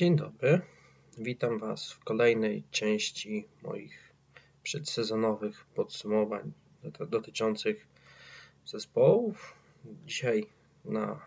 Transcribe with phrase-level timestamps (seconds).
[0.00, 0.60] Dzień dobry.
[1.18, 4.12] Witam Was w kolejnej części moich
[4.62, 6.52] przedsezonowych podsumowań
[7.08, 7.86] dotyczących
[8.66, 9.54] zespołów.
[10.06, 10.46] Dzisiaj
[10.84, 11.26] na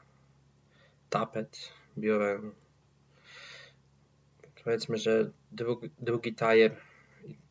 [1.09, 2.39] tapet biorę
[4.63, 6.75] powiedzmy, że drugi, drugi tier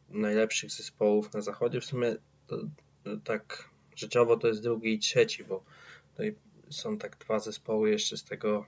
[0.09, 1.80] najlepszych zespołów na zachodzie.
[1.80, 2.16] W sumie
[2.46, 2.57] to,
[3.04, 5.64] to tak rzeczowo to jest drugi i trzeci, bo
[6.11, 6.34] tutaj
[6.70, 8.66] są tak dwa zespoły jeszcze z tego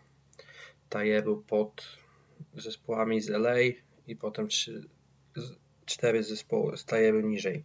[0.91, 2.04] tieru pod
[2.55, 3.59] zespołami z LA
[4.07, 4.89] i potem trzy,
[5.87, 7.65] cztery zespoły tieru niżej.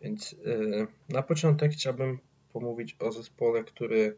[0.00, 2.18] Więc yy, na początek chciałbym
[2.52, 4.16] pomówić o zespole, który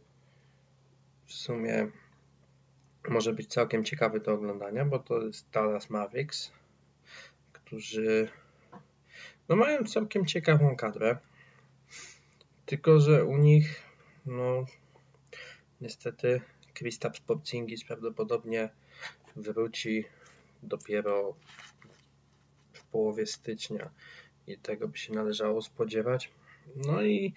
[1.26, 1.88] w sumie
[3.08, 6.52] może być całkiem ciekawy do oglądania, bo to jest Dallas Mavericks,
[7.52, 8.28] którzy
[9.48, 11.16] no mają całkiem ciekawą kadrę.
[12.66, 13.82] Tylko, że u nich
[14.26, 14.66] no
[15.80, 16.40] niestety
[16.74, 18.68] Kristaps Porzingis prawdopodobnie
[19.38, 20.04] wróci
[20.62, 21.34] dopiero
[22.72, 23.90] w połowie stycznia
[24.46, 26.30] i tego by się należało spodziewać.
[26.76, 27.34] No i,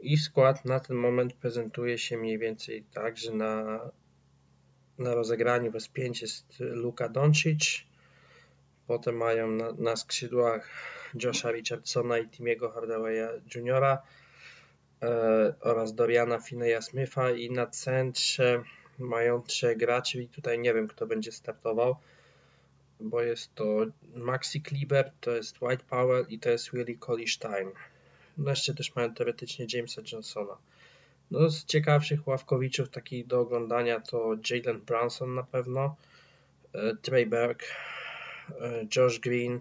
[0.00, 3.80] i skład na ten moment prezentuje się mniej więcej tak, że na,
[4.98, 7.84] na rozegraniu bez 5 jest Luka Doncic,
[8.86, 10.70] potem mają na, na skrzydłach
[11.22, 13.84] Josha Richardsona i Timiego Hardawaya Jr.
[13.84, 13.98] E,
[15.60, 18.62] oraz Doriana Fineya Smitha i na centrze
[19.02, 21.96] mają trzech graczy i tutaj nie wiem kto będzie startował,
[23.00, 27.70] bo jest to Maxi Kleber, to jest White Power i to jest Willie Colley Stein.
[28.38, 30.56] Wreszcie też mają teoretycznie Jamesa Johnsona.
[31.30, 35.96] No z ciekawszych ławkowiczów takich do oglądania to Jalen Brunson na pewno,
[36.72, 37.62] e, Trey Berg,
[38.60, 39.60] e, Josh Green,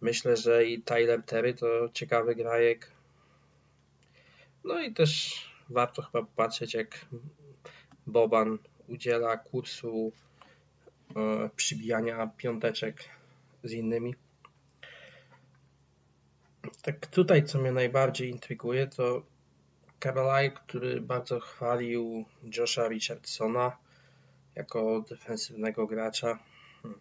[0.00, 2.90] myślę, że i Tyler Terry to ciekawy grajek.
[4.64, 7.06] No i też warto chyba popatrzeć jak
[8.06, 10.12] Boban udziela kursu
[11.16, 13.04] e, przybijania piąteczek
[13.64, 14.14] z innymi.
[16.82, 19.22] Tak tutaj, co mnie najbardziej intryguje, to
[20.02, 22.24] Carolina, który bardzo chwalił
[22.56, 23.76] Josha Richardsona
[24.54, 26.38] jako defensywnego gracza.
[26.82, 27.00] Hmm.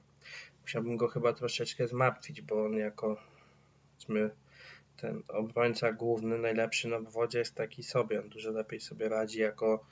[0.62, 3.18] Musiałbym go chyba troszeczkę zmartwić, bo on jako
[4.98, 8.20] ten obrońca główny, najlepszy na wodzie jest taki sobie.
[8.20, 9.86] On dużo lepiej sobie radzi jako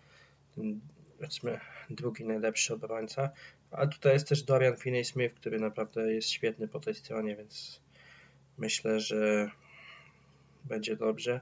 [1.22, 1.60] powiedzmy
[1.90, 3.30] drugi najlepszy obrońca.
[3.72, 7.82] A tutaj jest też Dorian Finney-Smith, który naprawdę jest świetny po tej stronie, więc
[8.58, 9.52] myślę, że
[10.64, 11.42] będzie dobrze.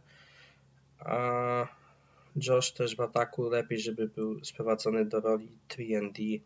[1.00, 1.68] A
[2.48, 6.40] Josh też w ataku lepiej, żeby był sprowadzony do roli 3D.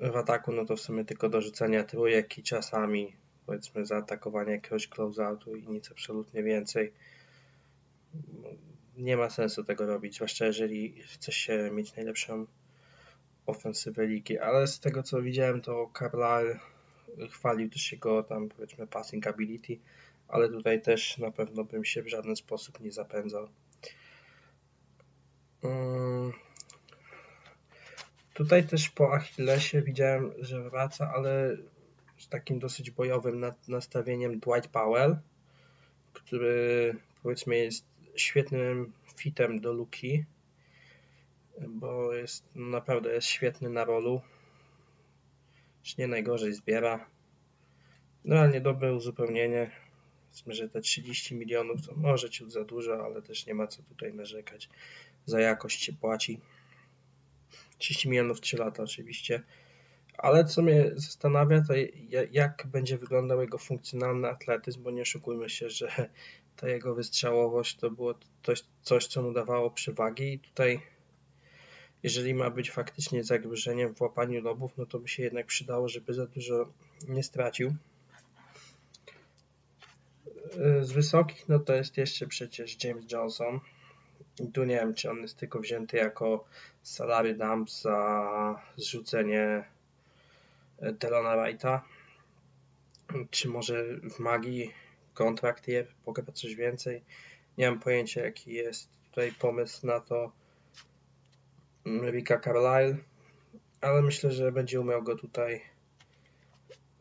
[0.00, 3.12] W ataku no to w sumie tylko do rzucania trójek i czasami
[3.46, 6.92] powiedzmy zaatakowanie jakiegoś closeoutu i nic absolutnie więcej
[8.98, 12.46] nie ma sensu tego robić, zwłaszcza jeżeli chce się mieć najlepszą
[13.46, 16.58] ofensywę ligi, ale z tego co widziałem to Carlisle
[17.30, 19.78] chwalił też jego tam powiedzmy passing ability,
[20.28, 23.48] ale tutaj też na pewno bym się w żaden sposób nie zapędzał.
[25.62, 26.32] Hmm.
[28.34, 31.56] Tutaj też po Achillesie widziałem, że wraca, ale
[32.18, 35.16] z takim dosyć bojowym nastawieniem Dwight Powell,
[36.12, 37.84] który powiedzmy jest
[38.20, 40.24] świetnym fitem do Luki,
[41.68, 44.20] bo jest naprawdę jest świetny na rolu.
[45.84, 47.06] Już nie najgorzej zbiera.
[48.30, 49.70] Ale niedobre uzupełnienie.
[50.30, 53.82] Powiedzmy, że te 30 milionów to może ciut za dużo, ale też nie ma co
[53.82, 54.68] tutaj narzekać.
[55.26, 56.40] Za jakość się płaci.
[57.78, 59.42] 30 milionów 3 lata oczywiście.
[60.18, 61.74] Ale co mnie zastanawia, to
[62.30, 66.08] jak będzie wyglądał jego funkcjonalny atletyzm, bo nie oszukujmy się, że
[66.60, 70.80] ta jego wystrzałowość to było coś, coś co mu dawało przewagi i tutaj
[72.02, 76.14] jeżeli ma być faktycznie zagrożeniem w łapaniu lobów, no to by się jednak przydało, żeby
[76.14, 76.72] za dużo
[77.08, 77.74] nie stracił.
[80.80, 83.60] Z wysokich, no to jest jeszcze przecież James Johnson.
[84.40, 86.44] I tu nie wiem, czy on jest tylko wzięty jako
[86.82, 89.64] salary dump za zrzucenie
[90.78, 91.84] Delona Wrighta,
[93.30, 94.72] czy może w magii
[95.18, 97.04] kontrakt je, pogra coś więcej.
[97.58, 100.32] Nie mam pojęcia jaki jest tutaj pomysł na to
[101.86, 102.96] Rika Carlisle,
[103.80, 105.62] ale myślę, że będzie umiał go tutaj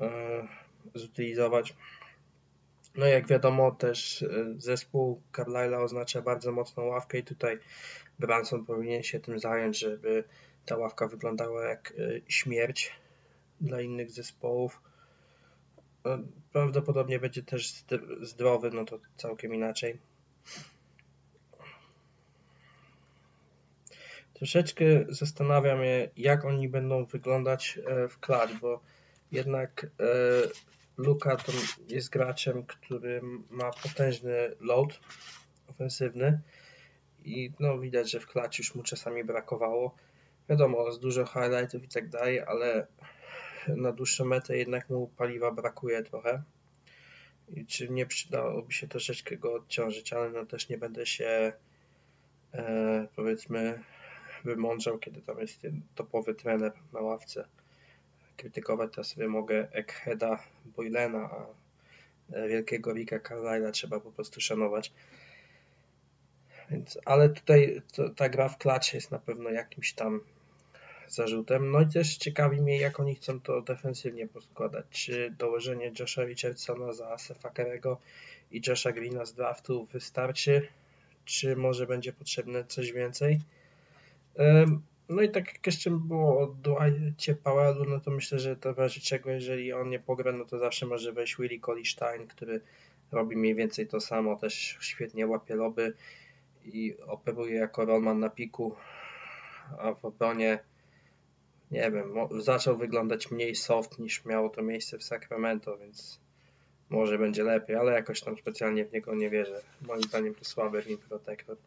[0.01, 0.47] e,
[0.95, 1.75] zutylizować.
[2.95, 4.27] No jak wiadomo też e,
[4.57, 7.59] zespół Carlisle'a oznacza bardzo mocną ławkę i tutaj
[8.19, 10.23] Branson powinien się tym zająć, żeby
[10.65, 12.91] ta ławka wyglądała jak e, śmierć
[13.61, 14.86] dla innych zespołów.
[16.51, 17.83] Prawdopodobnie będzie też
[18.21, 19.99] zdrowy, no to całkiem inaczej.
[24.33, 28.79] Troszeczkę zastanawiam się, jak oni będą wyglądać e, w klacz, bo
[29.31, 30.07] jednak e,
[30.97, 31.37] Luka
[31.87, 34.99] jest graczem, który ma potężny load
[35.67, 36.41] ofensywny
[37.25, 39.95] i no widać, że w klacz już mu czasami brakowało.
[40.49, 42.87] Wiadomo, z dużo highlightów i tak dalej, ale
[43.75, 46.43] na dłuższą metę jednak mu paliwa brakuje trochę.
[47.55, 51.53] I czy nie przydałoby się troszeczkę go odciążyć, ale no też nie będę się
[52.53, 53.83] e, powiedzmy
[54.43, 57.47] wymądrzał, kiedy tam jest topowy trener na ławce.
[58.37, 61.45] Krytykować to sobie mogę Eggheada Boylena, a
[62.47, 64.93] wielkiego Ricka Carlyle'a trzeba po prostu szanować.
[66.71, 70.21] Więc, ale tutaj to, ta gra w klacie jest na pewno jakimś tam
[71.09, 71.71] zarzutem.
[71.71, 74.85] No i też ciekawi mnie, jak oni chcą to defensywnie poskładać.
[74.89, 77.97] Czy dołożenie Josha Richardsona za Sefa Kerego
[78.51, 80.67] i Josha Greena z draftu wystarczy,
[81.25, 83.39] czy może będzie potrzebne coś więcej?
[85.09, 88.79] No i tak jak jeszcze było o Dwightie Powellu, no to myślę, że to w
[88.79, 92.61] razie czego, jeżeli on nie pogra, no to zawsze może wejść Willie Collie który
[93.11, 95.93] robi mniej więcej to samo, też świetnie łapie loby
[96.65, 98.75] i operuje jako rollman na piku,
[99.79, 100.59] a w obronie
[101.71, 106.19] nie wiem, zaczął wyglądać mniej soft niż miało to miejsce w Sacramento, więc
[106.89, 109.61] może będzie lepiej, ale jakoś tam specjalnie w niego nie wierzę.
[109.81, 111.57] Moim zdaniem to słaby rim protector,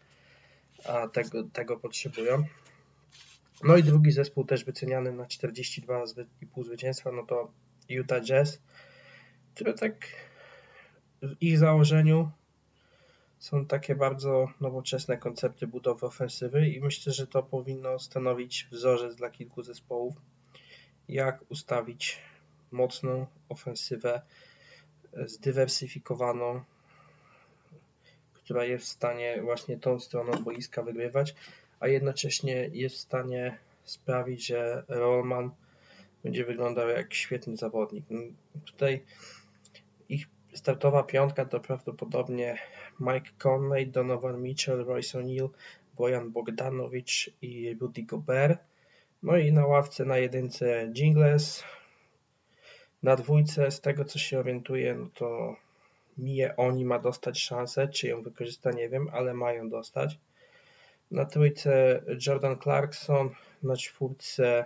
[0.85, 2.44] a tego, tego potrzebują.
[3.64, 7.52] No i drugi zespół też wyceniany na 42,5 zwycięstwa, no to
[7.88, 8.61] Utah Jazz,
[9.55, 10.06] które tak
[11.23, 12.31] w ich założeniu
[13.40, 19.31] są takie bardzo nowoczesne koncepty budowy ofensywy i myślę, że to powinno stanowić wzorzec dla
[19.31, 20.14] kilku zespołów,
[21.08, 22.19] jak ustawić
[22.70, 24.22] mocną ofensywę
[25.26, 26.62] zdywersyfikowaną,
[28.34, 31.34] która jest w stanie właśnie tą stroną boiska wygrywać,
[31.81, 35.50] a jednocześnie jest w stanie sprawić, że Rollman
[36.22, 38.04] będzie wyglądał jak świetny zawodnik.
[38.64, 39.04] Tutaj
[40.08, 42.58] ich startowa piątka to prawdopodobnie
[43.00, 45.49] Mike Conley, Donovan Mitchell, Royce O'Neal,
[45.97, 48.61] Bojan Bogdanowicz i Rudy Gobert.
[49.23, 51.64] No i na ławce na jedynce Jingles.
[53.02, 55.56] Na dwójce, z tego co się orientuję, no to
[56.19, 60.19] Mie Oni ma dostać szansę, czy ją wykorzysta nie wiem, ale mają dostać.
[61.11, 63.31] Na trójce Jordan Clarkson,
[63.62, 64.64] na czwórce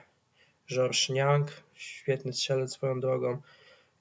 [0.68, 3.40] George Niang, świetny strzelec swoją drogą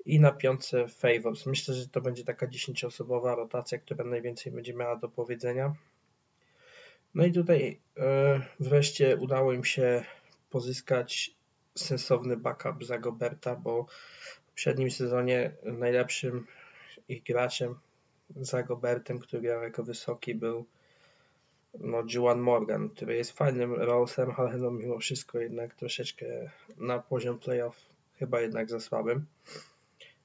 [0.06, 1.46] i na piątce Favors.
[1.46, 5.76] Myślę, że to będzie taka 10-osobowa rotacja, która najwięcej będzie miała do powiedzenia.
[7.16, 10.04] No i tutaj e, wreszcie udało im się
[10.50, 11.36] pozyskać
[11.76, 13.86] sensowny backup za Goberta, bo
[14.44, 16.48] w poprzednim sezonie najlepszym
[17.08, 17.76] ich graczem
[18.36, 20.66] za Gobertem, który grał jako wysoki był
[21.80, 26.26] no, Juan Morgan, który jest fajnym rollsem, ale no mimo wszystko jednak troszeczkę
[26.78, 27.76] na poziom playoff
[28.20, 29.26] chyba jednak za słabym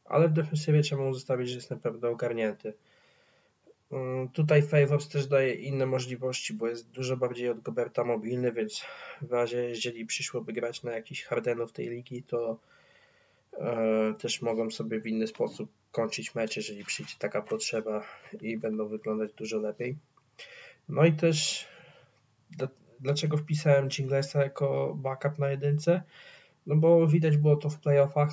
[0.09, 2.73] ale w defensywie trzeba mu zostawić, że jest naprawdę ogarnięty.
[3.93, 8.85] Mm, tutaj Favors też daje inne możliwości, bo jest dużo bardziej od Goberta mobilny, więc
[9.23, 12.59] w razie jeżeli przyszłoby grać na jakiś Hardenów tej ligi, to
[13.53, 18.05] e, też mogą sobie w inny sposób kończyć mecz, jeżeli przyjdzie taka potrzeba
[18.41, 19.97] i będą wyglądać dużo lepiej.
[20.89, 21.69] No i też
[23.01, 26.03] dlaczego wpisałem Jinglesa jako backup na jedynce?
[26.67, 28.31] No bo widać było to w playoffach,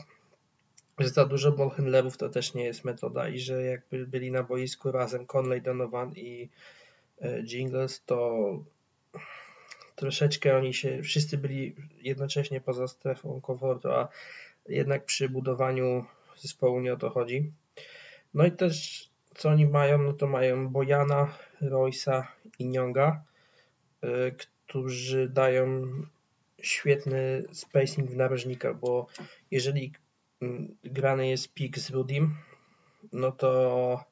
[0.99, 4.91] że za dużo ballhandlerów to też nie jest metoda i że jakby byli na boisku
[4.91, 6.49] razem Conley, Donovan i
[7.21, 8.59] e, Jingles, to
[9.95, 14.07] troszeczkę oni się, wszyscy byli jednocześnie poza strefą komfortu, a
[14.69, 16.05] jednak przy budowaniu
[16.37, 17.51] zespołu nie o to chodzi.
[18.33, 22.27] No i też co oni mają, no to mają Bojana, Roysa
[22.59, 23.23] i Nyonga,
[24.01, 25.87] e, którzy dają
[26.61, 29.07] świetny spacing w narożnikach, bo
[29.51, 29.93] jeżeli
[30.83, 32.35] grany jest pik z Rudim,
[33.13, 34.03] no to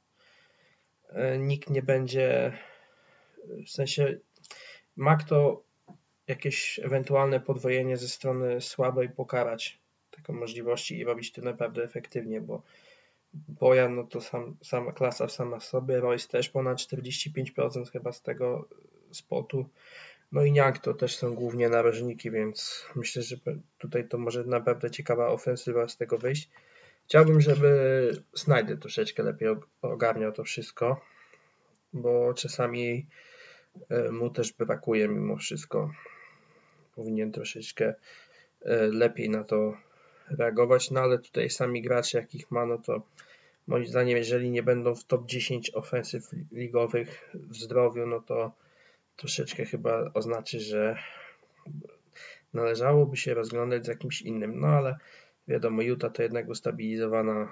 [1.09, 2.57] e, nikt nie będzie,
[3.65, 4.19] w sensie
[4.95, 5.63] ma kto
[6.27, 9.79] jakieś ewentualne podwojenie ze strony słabej pokarać
[10.11, 12.61] taką możliwości i robić to naprawdę efektywnie, bo
[13.33, 18.21] Bojan no to sam, sama klasa sama w sobie, Royce też ponad 45% chyba z
[18.21, 18.67] tego
[19.11, 19.65] spotu
[20.33, 23.35] no i Niang to też są głównie narożniki, więc myślę, że
[23.77, 26.49] tutaj to może naprawdę ciekawa ofensywa z tego wyjść.
[27.05, 29.49] Chciałbym, żeby Snyder troszeczkę lepiej
[29.81, 31.01] ogarniał to wszystko,
[31.93, 33.07] bo czasami
[33.89, 35.91] e, mu też brakuje mimo wszystko.
[36.95, 37.93] Powinien troszeczkę
[38.61, 39.77] e, lepiej na to
[40.29, 43.01] reagować, no ale tutaj sami gracze, jakich ma, no to
[43.67, 48.62] moim zdaniem, jeżeli nie będą w top 10 ofensyw ligowych w zdrowiu, no to
[49.15, 50.97] troszeczkę chyba oznaczy, że
[52.53, 54.97] należałoby się rozglądać z jakimś innym, no ale
[55.47, 57.51] wiadomo, Utah to jednak ustabilizowana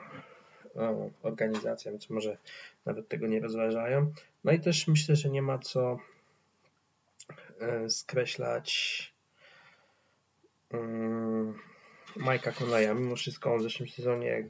[0.76, 2.38] no, organizacja, więc może
[2.86, 4.14] nawet tego nie rozważają.
[4.44, 6.00] No i też myślę, że nie ma co
[7.60, 9.14] e, skreślać
[10.74, 11.60] um,
[12.16, 12.96] Majka Conleya.
[12.96, 14.46] Mimo wszystko on w zeszłym sezonie, jak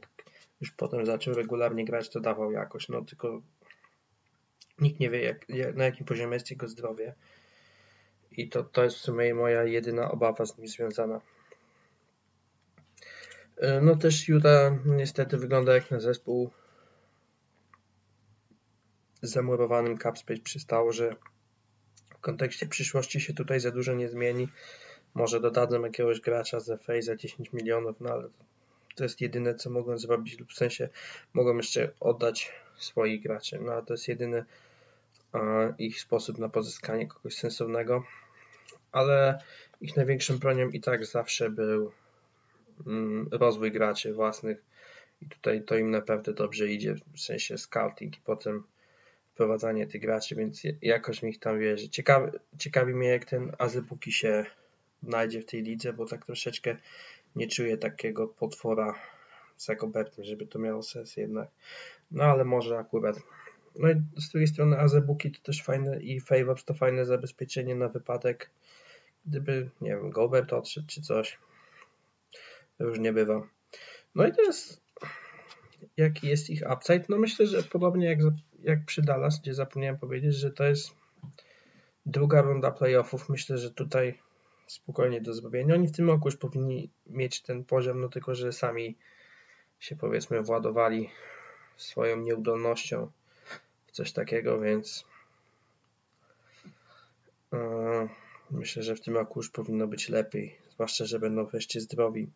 [0.61, 3.41] już potem zaczął regularnie grać, to dawał jakoś, no tylko
[4.79, 7.13] nikt nie wie jak, na jakim poziomie jest jego zdrowie.
[8.31, 11.21] I to, to jest w sumie moja jedyna obawa z nim związana.
[13.57, 16.51] E, no też Utah niestety wygląda jak na zespół
[19.21, 21.15] z zamurowanym capspace przystało, że
[22.09, 24.47] w kontekście przyszłości się tutaj za dużo nie zmieni.
[25.13, 28.29] Może dodadzą jakiegoś gracza za FA za 10 milionów, no ale
[28.95, 30.89] to jest jedyne co mogą zrobić lub w sensie
[31.33, 33.59] mogą jeszcze oddać swoich graczy.
[33.61, 34.45] No a to jest jedyny
[35.77, 38.03] ich sposób na pozyskanie kogoś sensownego.
[38.91, 39.41] Ale
[39.81, 41.91] ich największym bronią i tak zawsze był
[42.87, 44.63] Mm, rozwój graczy własnych
[45.21, 48.63] i tutaj to im naprawdę dobrze idzie, w sensie scouting i potem
[49.33, 51.89] wprowadzanie tych graczy, więc jakoś mi ich tam wierzy.
[51.89, 54.45] Ciekawi, ciekawi mnie jak ten Azybuki się
[55.03, 56.77] znajdzie w tej lidze, bo tak troszeczkę
[57.35, 58.95] nie czuję takiego potwora
[59.57, 61.49] z Jakobertem, żeby to miało sens jednak.
[62.11, 63.19] No ale może akurat.
[63.75, 67.89] No i z drugiej strony Azebuki to też fajne i Favors to fajne zabezpieczenie na
[67.89, 68.49] wypadek,
[69.25, 71.39] gdyby, nie wiem, Gobert odszedł czy coś
[72.79, 73.47] różnie bywa.
[74.15, 74.81] No i teraz
[75.97, 77.05] jaki jest ich upside?
[77.09, 78.19] No myślę, że podobnie jak,
[78.63, 80.91] jak przy Dallas, gdzie zapomniałem powiedzieć, że to jest
[82.05, 83.29] druga runda playoffów.
[83.29, 84.19] Myślę, że tutaj
[84.67, 85.75] spokojnie do zrobienia.
[85.75, 88.95] Oni w tym roku już powinni mieć ten poziom, no tylko, że sami
[89.79, 91.09] się powiedzmy władowali
[91.77, 93.11] swoją nieudolnością
[93.87, 95.05] w coś takiego, więc
[97.51, 97.59] yy,
[98.51, 102.29] myślę, że w tym roku już powinno być lepiej, zwłaszcza, że będą wreszcie zdrowi.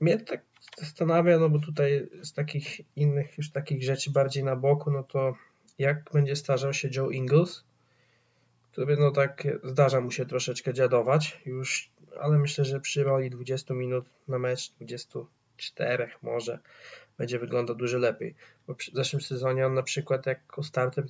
[0.00, 0.40] Mnie tak
[0.78, 5.34] zastanawia, no bo tutaj z takich innych już takich rzeczy bardziej na boku, no to
[5.78, 7.64] jak będzie starzał się Joe Ingles,
[8.72, 13.74] który no tak zdarza mu się troszeczkę dziadować już, ale myślę, że przy roli 20
[13.74, 16.58] minut na mecz, 24 może,
[17.18, 18.34] będzie wyglądał dużo lepiej.
[18.66, 21.04] Bo w zeszłym sezonie on na przykład jako starter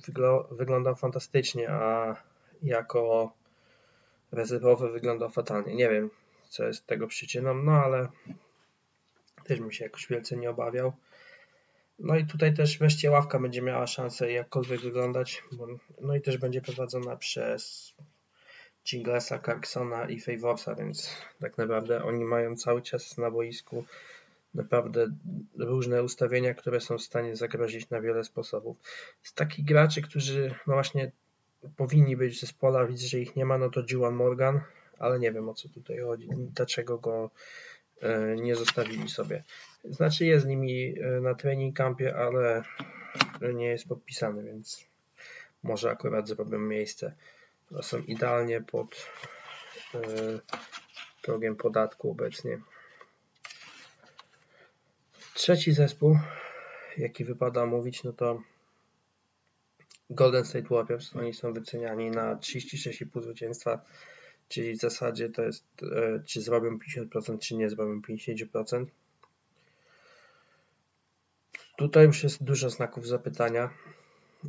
[0.51, 2.15] wyglądał fantastycznie, a
[2.63, 3.33] jako
[4.31, 5.75] rezerwowy wyglądał fatalnie.
[5.75, 6.09] Nie wiem,
[6.49, 8.07] co jest tego przyczyną, no ale
[9.43, 10.93] też bym się jakoś wielce nie obawiał.
[12.03, 15.67] No i tutaj też wreszcie ławka będzie miała szansę jakkolwiek wyglądać, bo,
[16.01, 17.93] no i też będzie prowadzona przez
[18.85, 21.09] Jinglesa, Clarksona i Favorsa, więc
[21.41, 23.85] tak naprawdę oni mają cały czas na boisku
[24.53, 25.07] naprawdę
[25.57, 28.77] różne ustawienia, które są w stanie zagrozić na wiele sposobów.
[29.21, 31.11] Z takich graczy, którzy no właśnie
[31.77, 34.61] powinni być w zespole, widzę, że ich nie ma, no to Juan Morgan,
[34.99, 37.29] ale nie wiem o co tutaj chodzi, dlaczego go
[38.01, 39.43] e, nie zostawili sobie.
[39.83, 42.63] Znaczy jest z nimi e, na trening campie, ale
[43.53, 44.85] nie jest podpisany, więc
[45.63, 47.15] może akurat zrobię miejsce.
[47.81, 49.09] Są idealnie pod
[49.95, 49.99] e,
[51.21, 52.59] progiem podatku obecnie.
[55.33, 56.19] Trzeci zespół,
[56.97, 58.41] jaki wypada mówić, no to
[60.09, 61.15] Golden State Warriors.
[61.15, 63.85] Oni są wyceniani na 36,5 zwycięstwa
[64.53, 68.85] Czyli w zasadzie to jest, e, czy zrobią 50%, czy nie zrobią 50%.
[71.75, 73.69] Tutaj już jest dużo znaków zapytania,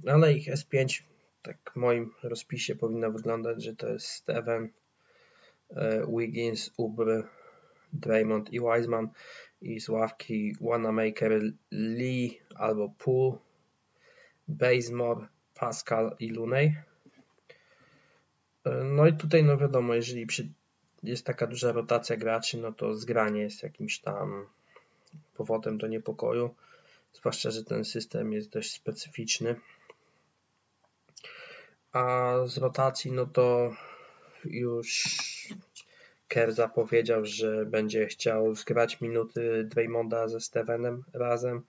[0.06, 1.02] ale ich S5,
[1.42, 4.68] tak w moim rozpisie powinno wyglądać, że to jest Steven,
[5.70, 7.22] e, Wiggins, Ubry,
[7.92, 9.08] Draymond i Wiseman
[9.60, 11.40] i z ławki Wanamaker,
[11.70, 13.38] Lee albo Poole,
[14.48, 16.74] Bazemore, Pascal i Looney.
[18.84, 20.48] No i tutaj, no wiadomo, jeżeli przy,
[21.02, 24.46] jest taka duża rotacja graczy, no to zgranie jest jakimś tam
[25.34, 26.54] powodem do niepokoju.
[27.14, 29.56] Zwłaszcza, że ten system jest dość specyficzny.
[31.92, 33.76] A z rotacji, no to
[34.44, 35.08] już
[36.28, 41.62] Kerr zapowiedział, że będzie chciał zgrać minuty Draymonda ze Stevenem razem,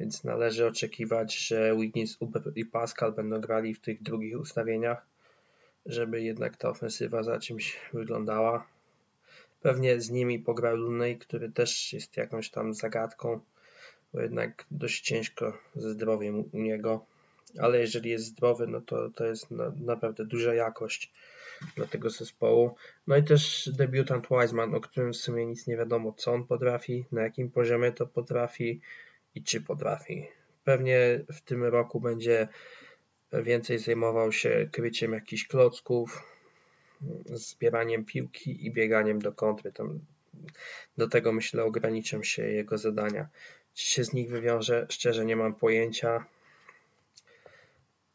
[0.00, 2.18] więc należy oczekiwać, że Wiggins
[2.54, 5.10] i Pascal będą grali w tych drugich ustawieniach
[5.86, 8.66] żeby jednak ta ofensywa za czymś wyglądała.
[9.60, 13.40] Pewnie z nimi pograł Lunej, który też jest jakąś tam zagadką,
[14.14, 17.06] bo jednak dość ciężko ze zdrowiem u niego.
[17.58, 21.12] Ale jeżeli jest zdrowy, no to to jest na, naprawdę duża jakość
[21.76, 22.74] dla tego zespołu.
[23.06, 27.04] No i też debiutant Wiseman, o którym w sumie nic nie wiadomo, co on potrafi,
[27.12, 28.80] na jakim poziomie to potrafi
[29.34, 30.26] i czy potrafi.
[30.64, 32.48] Pewnie w tym roku będzie
[33.32, 36.22] więcej zajmował się kryciem jakichś klocków,
[37.24, 39.72] zbieraniem piłki i bieganiem do kontry.
[39.72, 40.00] Tam
[40.96, 43.28] do tego myślę ograniczą się jego zadania.
[43.74, 44.86] Się z nich wywiąże?
[44.90, 46.24] Szczerze nie mam pojęcia,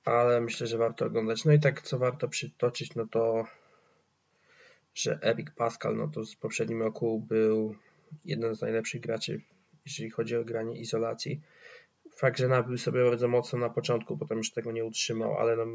[0.05, 1.45] ale myślę, że warto oglądać.
[1.45, 3.45] No i tak co warto przytoczyć, no to
[4.95, 7.75] że Eric Pascal, no to z poprzednim roku był
[8.25, 9.41] jeden z najlepszych graczy,
[9.85, 11.41] jeżeli chodzi o granie izolacji.
[12.15, 15.65] Fakt, że nabił sobie bardzo mocno na początku, potem już tego nie utrzymał, ale no,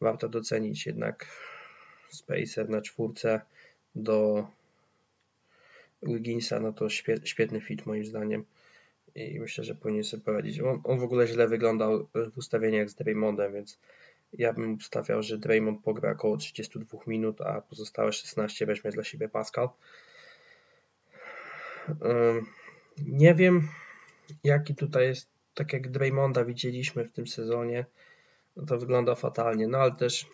[0.00, 1.26] warto docenić jednak
[2.10, 3.40] Spacer na czwórce
[3.94, 4.46] do
[6.02, 6.88] Wigginsa, no to
[7.24, 8.44] świetny fit moim zdaniem
[9.28, 10.60] i myślę, że powinien sobie poradzić.
[10.60, 13.78] On, on w ogóle źle wyglądał w ustawieniach z Draymondem, więc
[14.32, 19.28] ja bym stawiał, że Draymond pogra około 32 minut, a pozostałe 16 weźmie dla siebie
[19.28, 19.68] Pascal.
[23.06, 23.68] Nie wiem,
[24.44, 27.84] jaki tutaj jest, tak jak Draymonda widzieliśmy w tym sezonie,
[28.66, 30.26] to wygląda fatalnie, no ale też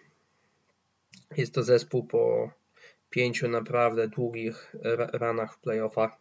[1.36, 2.50] jest to zespół po
[3.10, 4.76] pięciu naprawdę długich
[5.12, 6.16] ranach w playoffach.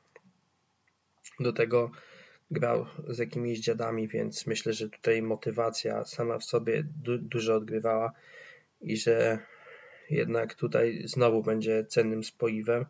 [1.39, 1.91] Do tego
[2.51, 8.11] grał z jakimiś dziadami, więc myślę, że tutaj motywacja sama w sobie du dużo odgrywała
[8.81, 9.39] i że
[10.09, 12.85] jednak tutaj znowu będzie cennym spoiwem.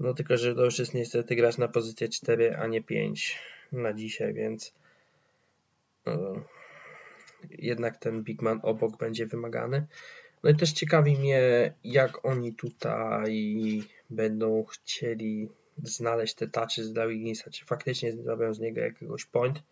[0.00, 3.38] No tylko, że to już jest niestety grać na pozycję 4, a nie 5
[3.72, 4.74] na dzisiaj, więc
[6.06, 6.44] no,
[7.50, 9.86] jednak ten Bigman obok będzie wymagany.
[10.42, 15.48] No i też ciekawi mnie, jak oni tutaj będą chcieli
[15.82, 19.62] znaleźć te touchy z Wigginsa, czy faktycznie zrobią z niego jakiegoś point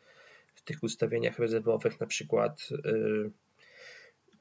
[0.55, 3.31] w tych ustawieniach rezerwowych, na przykład yy,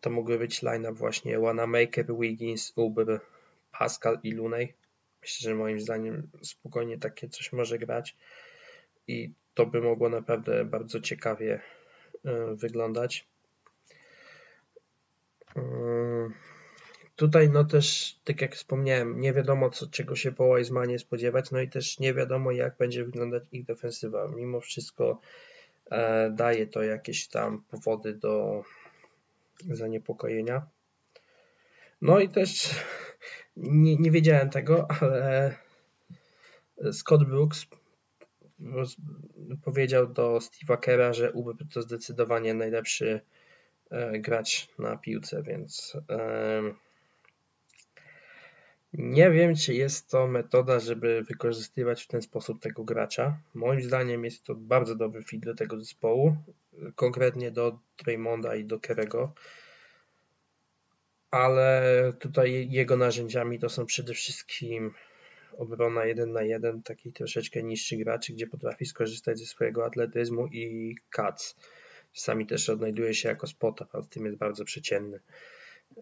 [0.02, 3.20] to mógłby być line-up właśnie Wanamaker, Wiggins, Uber,
[3.72, 4.74] Pascal i Lunej.
[5.22, 8.16] Myślę, że moim zdaniem spokojnie takie coś może grać
[9.08, 11.62] i to by mogło naprawdę bardzo ciekawie
[12.24, 13.26] yy, wyglądać.
[15.56, 15.83] Yy.
[17.24, 21.62] Tutaj no też, tak jak wspomniałem, nie wiadomo co, czego się po Wisemanie spodziewać, no
[21.62, 24.28] i też nie wiadomo jak będzie wyglądać ich defensywa.
[24.28, 25.20] Mimo wszystko
[25.92, 28.64] e, daje to jakieś tam powody do
[29.70, 30.66] zaniepokojenia.
[32.02, 32.70] No i też
[33.58, 35.56] nie, nie wiedziałem tego, ale
[36.92, 37.66] Scott Brooks
[39.64, 43.22] powiedział do Steve'a Kera, że UB to zdecydowanie najlepszy
[43.90, 45.98] e, gracz na piłce, więc
[48.94, 53.38] nie wiem, czy jest to metoda, żeby wykorzystywać w ten sposób tego gracza.
[53.54, 56.36] Moim zdaniem jest to bardzo dobry fit do tego zespołu,
[56.96, 59.34] konkretnie do Draymonda i do Kerego.
[61.32, 64.94] Ale tutaj jego narzędziami to są przede wszystkim
[65.58, 70.96] obrona 1 na 1, taki troszeczkę niższy graczy, gdzie potrafi skorzystać ze swojego atletyzmu i
[71.16, 71.56] cuts.
[72.14, 75.20] Czasami też odnajduje się jako spota, a w tym jest bardzo przeciętny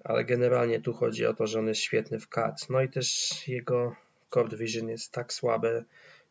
[0.03, 2.69] ale generalnie tu chodzi o to, że on jest świetny w cut.
[2.69, 3.95] No i też jego
[4.33, 5.83] core vision jest tak słabe,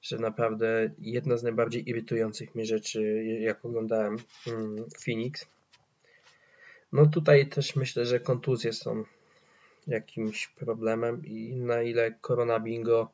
[0.03, 5.46] że naprawdę jedna z najbardziej irytujących mnie rzeczy, jak oglądałem mm, Phoenix.
[6.92, 9.05] No tutaj też myślę, że kontuzje są
[9.87, 13.11] jakimś problemem i na ile Corona Bingo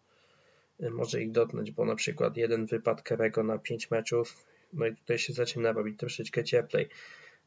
[0.81, 4.97] y, może ich dotknąć, bo na przykład jeden wypad Kerego na 5 meczów, no i
[4.97, 6.89] tutaj się zaczyna robić troszeczkę cieplej.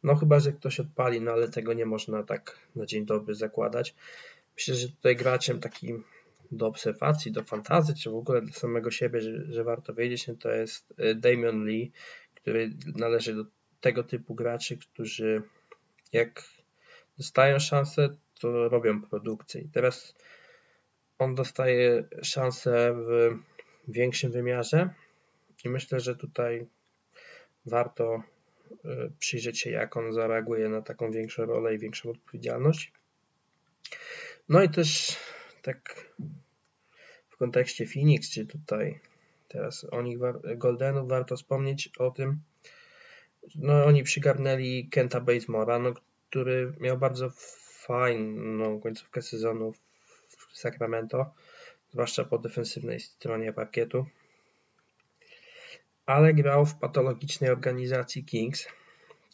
[0.03, 3.95] No chyba, że ktoś odpali, no ale tego nie można tak na dzień dobry zakładać.
[4.55, 6.03] Myślę, że tutaj graczem takim
[6.51, 10.35] do obserwacji, do fantazji, czy w ogóle dla samego siebie, że, że warto wiedzieć, no
[10.35, 11.91] to jest e, Damian Lee,
[12.35, 13.45] który należy do
[13.81, 15.41] tego typu graczy, którzy
[16.13, 16.43] jak
[17.17, 18.09] dostają szansę,
[18.39, 19.61] to robią produkcję.
[19.61, 20.15] I teraz
[21.19, 23.37] on dostaje szansę w
[23.87, 24.89] większym wymiarze
[25.65, 26.67] i myślę, że tutaj
[27.65, 28.23] warto
[29.19, 32.93] przyjrzeć się, jak on zareaguje na taką większą rolę i większą odpowiedzialność.
[34.49, 35.17] No i też
[35.61, 36.11] tak
[37.29, 38.99] w kontekście Phoenix, czy tutaj
[39.47, 40.17] teraz o nich
[40.55, 42.39] Goldenów warto wspomnieć o tym,
[43.55, 45.93] no oni przygarnęli Kenta Bazemora, no,
[46.29, 47.29] który miał bardzo
[47.85, 49.73] fajną końcówkę sezonu
[50.27, 51.33] w Sacramento,
[51.91, 54.05] zwłaszcza po defensywnej stronie parkietu
[56.09, 58.67] ale grał w patologicznej organizacji Kings,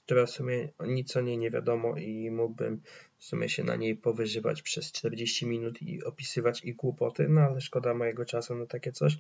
[0.06, 2.82] która w sumie nic o niej nie wiadomo i mógłbym
[3.18, 7.62] w sumie się na niej powyżywać przez 40 minut i opisywać ich głupoty, no ale
[7.62, 9.18] szkoda mojego czasu na takie coś.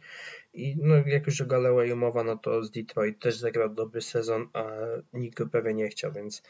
[0.53, 4.47] I no, jak już o Galloway mowa, no to z Detroit też zagrał dobry sezon,
[4.53, 4.65] a
[5.13, 6.43] nikt go pewnie nie chciał, więc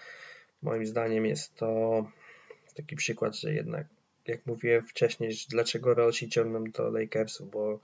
[0.62, 2.12] moim zdaniem jest to
[2.76, 3.88] taki przykład, że jednak,
[4.28, 7.80] jak mówiłem wcześniej, dlaczego Rosi ciągną do Lakersu, bo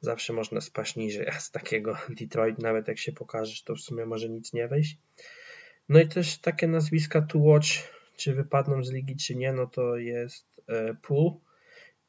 [0.00, 4.06] zawsze można spaść niżej, a z takiego Detroit nawet jak się pokażesz, to w sumie
[4.06, 4.98] może nic nie wejść.
[5.88, 7.68] No i też takie nazwiska to watch,
[8.16, 11.32] czy wypadną z ligi, czy nie, no to jest e, Pool,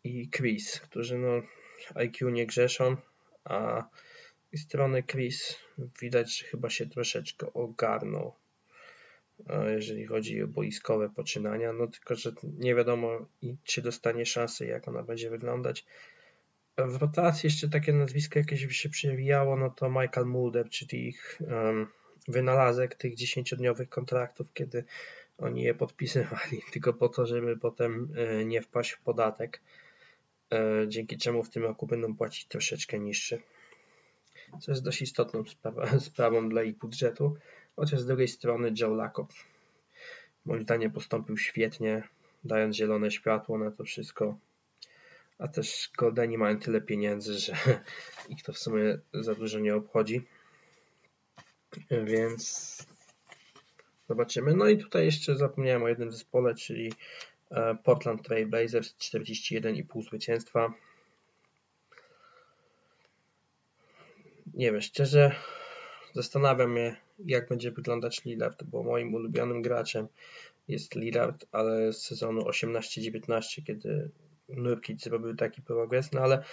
[0.04, 1.42] i Chris, którzy no
[1.96, 2.98] IQ nie grzeszą,
[3.44, 3.90] a
[4.54, 5.60] z strony Chris
[6.02, 8.34] widać, że chyba się troszeczkę ogarnął,
[9.68, 13.26] jeżeli chodzi o boiskowe poczynania, no tylko, że nie wiadomo
[13.64, 15.86] czy dostanie szansę, jak ona będzie wyglądać.
[16.88, 21.40] W rotacji jeszcze takie nazwisko jakieś by się przewijało, no to Michael Mulder, czyli ich
[21.42, 21.88] um,
[22.28, 24.84] wynalazek tych 10-dniowych kontraktów, kiedy
[25.38, 29.62] oni je podpisywali, tylko po to, żeby potem e, nie wpaść w podatek,
[30.54, 33.42] e, dzięki czemu w tym roku będą płacić troszeczkę niższy.
[34.62, 35.44] Co jest dość istotną
[36.00, 37.36] sprawą dla ich budżetu,
[37.76, 39.34] chociaż z drugiej strony Joe Lacob
[40.46, 42.04] moim zdaniem postąpił świetnie,
[42.44, 44.38] dając zielone światło na to wszystko,
[45.40, 47.54] a też Goldeni mają tyle pieniędzy, że
[48.30, 50.26] ich to w sumie za dużo nie obchodzi.
[52.04, 52.78] Więc
[54.10, 54.56] zobaczymy.
[54.56, 56.94] No i tutaj jeszcze zapomniałem o jednym zespole, czyli
[57.52, 60.74] e, Portland Trail Blazers 41,5 zwycięstwa.
[64.54, 65.36] Nie wiem, szczerze
[66.14, 70.08] zastanawiam się, jak będzie wyglądać Lillard, bo moim ulubionym graczem
[70.68, 74.10] jest Lillard, ale z sezonu 18-19, kiedy
[74.50, 76.44] Nurkic zrobił taki progres, no ale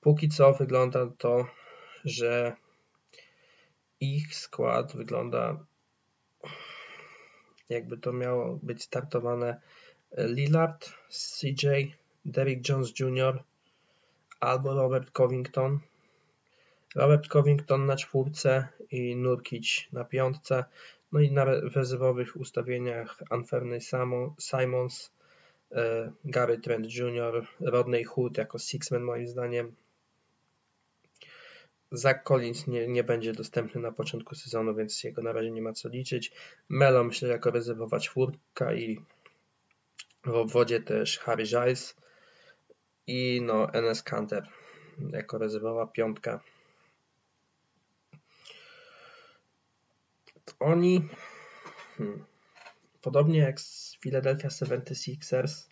[0.00, 1.46] póki co wygląda to,
[2.04, 2.56] że
[4.00, 5.66] ich skład wygląda
[7.68, 9.60] jakby to miało być startowane
[10.18, 11.66] Lillard, CJ,
[12.24, 13.42] Derrick Jones Jr.
[14.40, 15.80] albo Robert Covington.
[16.94, 20.64] Robert Covington na czwórce i Nurkic na piątce.
[21.12, 23.78] No i na rezerwowych ustawieniach Anferny
[24.38, 25.15] Simons, e,
[26.24, 29.74] Gary Trent Jr., Rodney Hood jako sixman moim zdaniem,
[31.92, 35.72] Zach Collins nie, nie będzie dostępny na początku sezonu, więc jego na razie nie ma
[35.72, 36.32] co liczyć.
[36.68, 39.00] Melo myślę jako rezerwowa czwórka i
[40.24, 41.96] w obwodzie też Harry Giles
[43.06, 44.48] i no NS Canter
[45.12, 46.40] jako rezerwowa piątka.
[50.60, 51.08] Oni
[51.96, 52.24] hmm,
[53.06, 55.68] podobnie jak z Philadelphia 76ers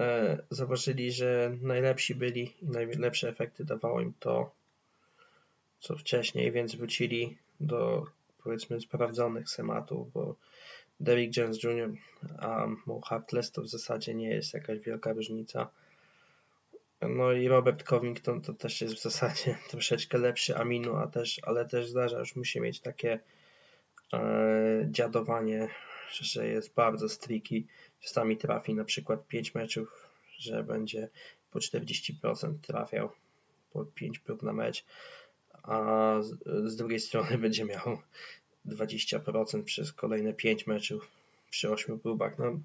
[0.00, 4.50] e, zauważyli, że najlepsi byli i najlepsze efekty dawało im to
[5.80, 8.06] co wcześniej, więc wrócili do
[8.44, 10.34] powiedzmy sprawdzonych schematów, bo
[11.00, 11.90] Derrick Jones Jr.
[12.38, 15.70] a Mo Harkless to w zasadzie nie jest jakaś wielka różnica.
[17.00, 21.64] No i Robert Covington to też jest w zasadzie troszeczkę lepszy Aminu, a też, ale
[21.64, 23.18] też zdarza, już musi mieć takie
[24.12, 25.68] e, dziadowanie,
[26.10, 27.66] że jest bardzo striki.
[28.00, 31.08] Czasami trafi na przykład 5 meczów, że będzie
[31.50, 33.10] po 40% trafiał
[33.72, 34.84] po 5 prób na mecz
[35.68, 36.14] a
[36.64, 37.98] z drugiej strony będzie miał
[38.66, 41.10] 20% przez kolejne 5 meczów
[41.50, 42.38] przy 8 próbach.
[42.38, 42.60] No,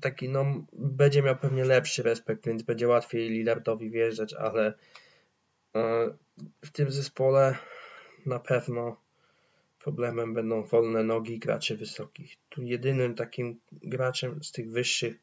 [0.00, 4.74] taki no, będzie miał pewnie lepszy respekt, więc będzie łatwiej Lillardowi wjeżdżać, ale
[5.76, 6.10] e,
[6.64, 7.58] w tym zespole
[8.26, 8.96] na pewno
[9.86, 12.36] problemem będą wolne nogi graczy wysokich.
[12.48, 15.16] Tu jedynym takim graczem z tych wyższych,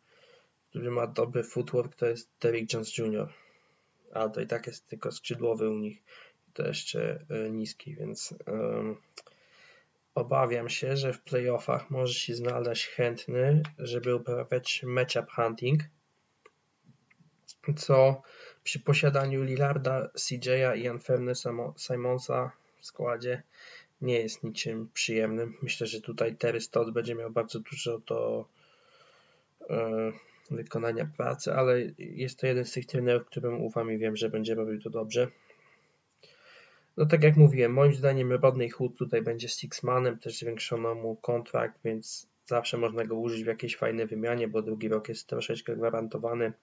[0.69, 3.34] który ma dobry footwork to jest Derrick Jones Jr.
[4.13, 6.04] Ale to i tak jest tylko skrzydłowy u nich
[6.54, 8.95] to jeszcze e, niski, więc um,
[10.15, 15.82] obawiam się, że w playoffach może się znaleźć chętny, żeby uprawiać matchup hunting,
[17.76, 18.21] co
[18.63, 21.34] przy posiadaniu Lillarda, CJ'a i Anferne
[21.78, 23.43] Simonsa w składzie
[24.04, 25.58] nie jest niczym przyjemnym.
[25.62, 28.46] Myślę, że tutaj Terry Stott będzie miał bardzo dużo do
[29.70, 30.12] e,
[30.52, 34.56] wykonania pracy, ale jest to jeden z tych trenerów, którym ufam i wiem, że będzie
[34.56, 35.28] robił to dobrze.
[36.98, 41.80] No tak jak mówiłem, moim zdaniem Rodney Hood tutaj będzie Sixmanem, też zwiększono mu kontrakt,
[41.86, 46.54] więc zawsze można go użyć w jakiejś fajnej wymianie, bo drugi rok jest troszeczkę gwarantowany.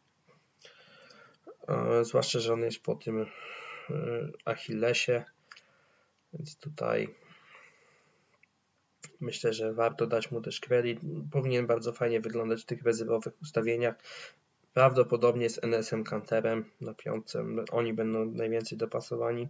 [1.68, 3.26] E, zwłaszcza, że on jest po tym e,
[4.44, 5.24] Achillesie,
[6.32, 7.14] więc tutaj
[9.20, 10.98] myślę, że warto dać mu też kredyt.
[11.32, 13.94] Powinien bardzo fajnie wyglądać w tych rezerwowych ustawieniach.
[14.74, 17.44] Prawdopodobnie z NSM Canterem na piątce.
[17.70, 19.48] Oni będą najwięcej dopasowani.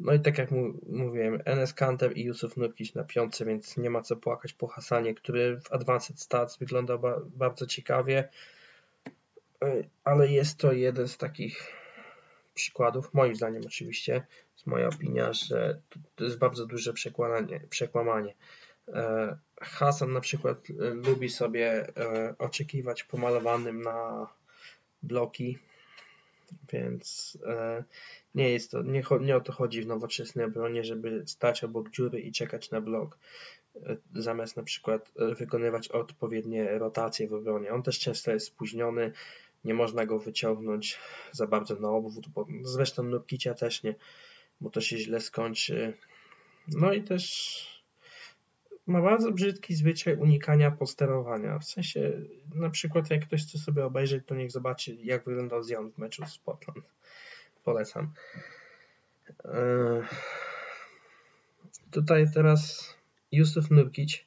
[0.00, 0.50] No i tak jak
[0.86, 5.14] mówiłem, Enes Kanter i Yusuf Nurkic na piątce, więc nie ma co płakać po Hasanie,
[5.14, 8.28] który w Advanced Stats wygląda ba bardzo ciekawie,
[9.62, 11.72] e, ale jest to jeden z takich
[12.54, 15.80] przykładów, moim zdaniem oczywiście, jest moja opinia, że
[16.16, 16.92] to jest bardzo duże
[17.70, 18.34] przekłamanie.
[18.88, 21.86] E, Hasan na przykład e, lubi sobie
[22.38, 24.26] oczekiwać pomalowanym na
[25.02, 25.58] bloki,
[26.72, 27.38] więc
[28.34, 32.20] nie jest to, nie, nie o to chodzi w nowoczesnej obronie, żeby stać obok dziury
[32.20, 33.18] i czekać na blok,
[33.76, 37.72] e, zamiast na przykład e, wykonywać odpowiednie rotacje w obronie.
[37.72, 39.12] On też często jest spóźniony,
[39.64, 40.98] nie można go wyciągnąć
[41.32, 43.94] za bardzo na obwód, bo zresztą Nurkicia też nie,
[44.64, 45.92] bo to się źle skończy.
[46.68, 47.84] No i też
[48.86, 51.58] ma bardzo brzydki zwyczaj unikania posterowania.
[51.58, 52.12] W sensie,
[52.54, 56.26] na przykład jak ktoś chce sobie obejrzeć, to niech zobaczy jak wyglądał Zion w meczu
[56.26, 56.84] z Portland.
[57.64, 58.12] Polecam.
[59.44, 60.02] Eee,
[61.90, 62.94] tutaj teraz
[63.32, 64.24] Yusuf Nurkic.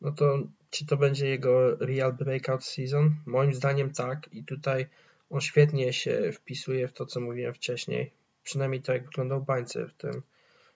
[0.00, 0.38] No to
[0.70, 3.16] czy to będzie jego real breakout season?
[3.26, 4.86] Moim zdaniem tak i tutaj
[5.30, 8.21] on świetnie się wpisuje w to, co mówiłem wcześniej.
[8.42, 10.22] Przynajmniej tak wyglądał bańce w tym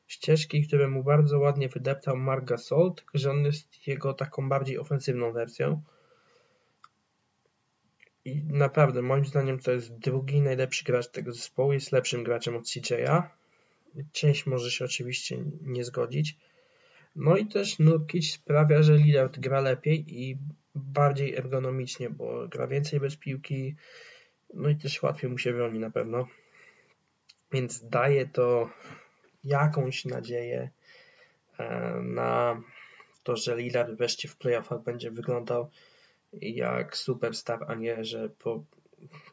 [0.06, 5.32] ścieżki, które mu bardzo ładnie wydeptał Mark Gasol, że on jest jego taką bardziej ofensywną
[5.32, 5.82] wersją.
[8.24, 11.72] I naprawdę, moim zdaniem, to jest drugi najlepszy gracz tego zespołu.
[11.72, 13.22] Jest lepszym graczem od CJ'a.
[14.12, 16.36] Część może się oczywiście nie zgodzić.
[17.16, 20.38] No i też Nurkic sprawia, że Lillard gra lepiej i
[20.74, 23.76] bardziej ergonomicznie, bo gra więcej bez piłki,
[24.54, 26.26] no i też łatwiej mu się broni na pewno.
[27.52, 28.70] Więc daje to
[29.44, 30.70] jakąś nadzieję
[31.58, 32.62] e, na
[33.22, 35.70] to, że Lillard wreszcie w playoffach będzie wyglądał
[36.32, 38.64] jak superstar, a nie, że po,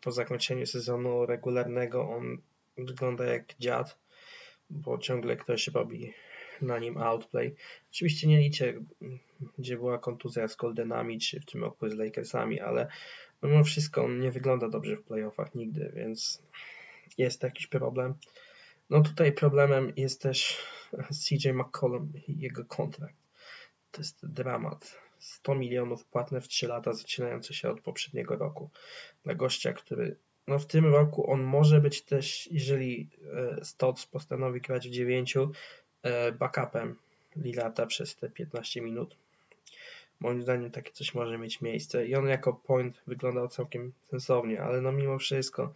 [0.01, 2.37] po zakończeniu sezonu regularnego on
[2.77, 3.97] wygląda jak dziad,
[4.69, 6.13] bo ciągle ktoś robi
[6.61, 7.55] na nim outplay.
[7.91, 8.73] Oczywiście nie liczę,
[9.57, 12.87] gdzie była kontuzja z Goldenami, czy w tym roku z Lakersami, ale
[13.43, 16.41] mimo wszystko on nie wygląda dobrze w playoffach nigdy, więc
[17.17, 18.13] jest jakiś problem.
[18.89, 20.57] No tutaj problemem jest też
[21.09, 23.15] CJ McCollum i jego kontrakt.
[23.91, 25.03] To jest dramat.
[25.19, 28.69] 100 milionów płatne w 3 lata, zaczynające się od poprzedniego roku.
[29.23, 30.15] Dla gościa, który
[30.47, 33.09] no w tym roku on może być też, jeżeli
[33.59, 35.35] e, Stotts postanowi grać w 9,
[36.03, 36.95] e, backupem
[37.35, 39.15] Lilata przez te 15 minut.
[40.19, 44.81] Moim zdaniem takie coś może mieć miejsce i on jako point wyglądał całkiem sensownie, ale
[44.81, 45.73] no mimo wszystko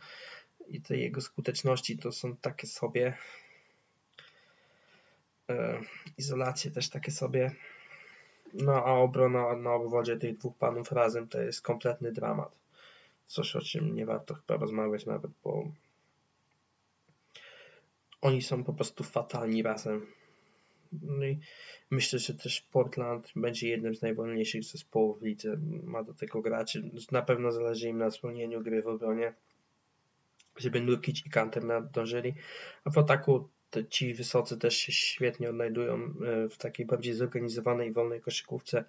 [0.70, 3.18] i te jego skuteczności to są takie sobie.
[5.50, 5.82] E,
[6.18, 7.52] izolacje też takie sobie.
[8.54, 12.58] No a obrona na obwodzie tych dwóch panów razem to jest kompletny dramat.
[13.28, 15.72] Coś o czym nie warto chyba rozmawiać nawet, bo
[18.22, 20.06] oni są po prostu fatalni razem.
[21.02, 21.40] No i
[21.90, 25.58] myślę, że też Portland będzie jednym z najwolniejszych zespołów w lidze.
[25.84, 26.92] Ma do tego graczy.
[27.12, 29.34] Na pewno zależy im na spełnieniu gry w obronie
[30.58, 32.34] żeby Nurkic i Kanter nadążyli.
[32.84, 33.50] A w ataku
[33.90, 38.84] ci wysocy też się świetnie odnajdują e, w takiej bardziej zorganizowanej, wolnej koszykówce.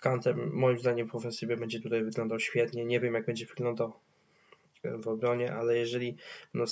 [0.00, 2.84] Kanter moim zdaniem w ofensywie będzie tutaj wyglądał świetnie.
[2.84, 3.92] Nie wiem jak będzie wyglądał
[4.82, 6.16] e, w obronie, ale jeżeli
[6.54, 6.64] no,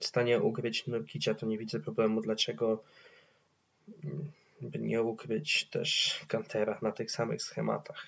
[0.00, 2.82] w stanie ukryć Nurkicia, to nie widzę problemu, dlaczego
[4.04, 8.06] mm, by nie ukryć też Kantera na tych samych schematach.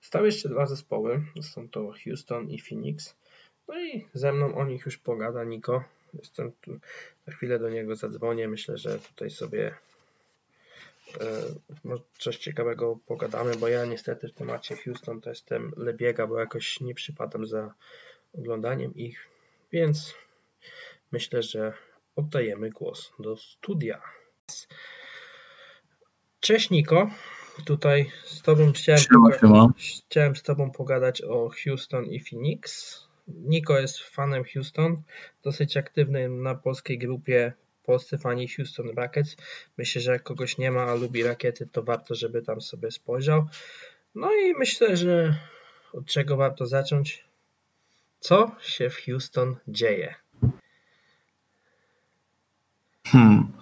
[0.00, 3.14] Stały jeszcze dwa zespoły, są to Houston i Phoenix.
[3.68, 5.84] No i ze mną o nich już pogada Niko.
[6.14, 6.78] Jestem tu,
[7.26, 8.48] za chwilę do niego zadzwonię.
[8.48, 9.74] Myślę, że tutaj sobie
[11.20, 16.80] e, coś ciekawego pogadamy, bo ja niestety w temacie Houston to jestem lebiega, bo jakoś
[16.80, 17.74] nie przypadam za
[18.32, 19.28] oglądaniem ich,
[19.72, 20.14] więc
[21.12, 21.72] myślę, że
[22.16, 24.02] oddajemy głos do studia.
[26.40, 27.10] Cześć Niko,
[27.64, 29.00] tutaj z Tobą chciałem,
[30.08, 33.11] chciałem z Tobą pogadać o Houston i Phoenix.
[33.28, 35.02] Niko jest fanem Houston,
[35.42, 37.52] dosyć aktywnym na polskiej grupie
[37.84, 39.36] polscy fani Houston Rockets.
[39.78, 43.46] Myślę, że jak kogoś nie ma, a lubi rakiety, to warto, żeby tam sobie spojrzał.
[44.14, 45.34] No i myślę, że
[45.92, 47.24] od czego warto zacząć?
[48.20, 50.14] Co się w Houston dzieje?
[53.06, 53.52] Hmm.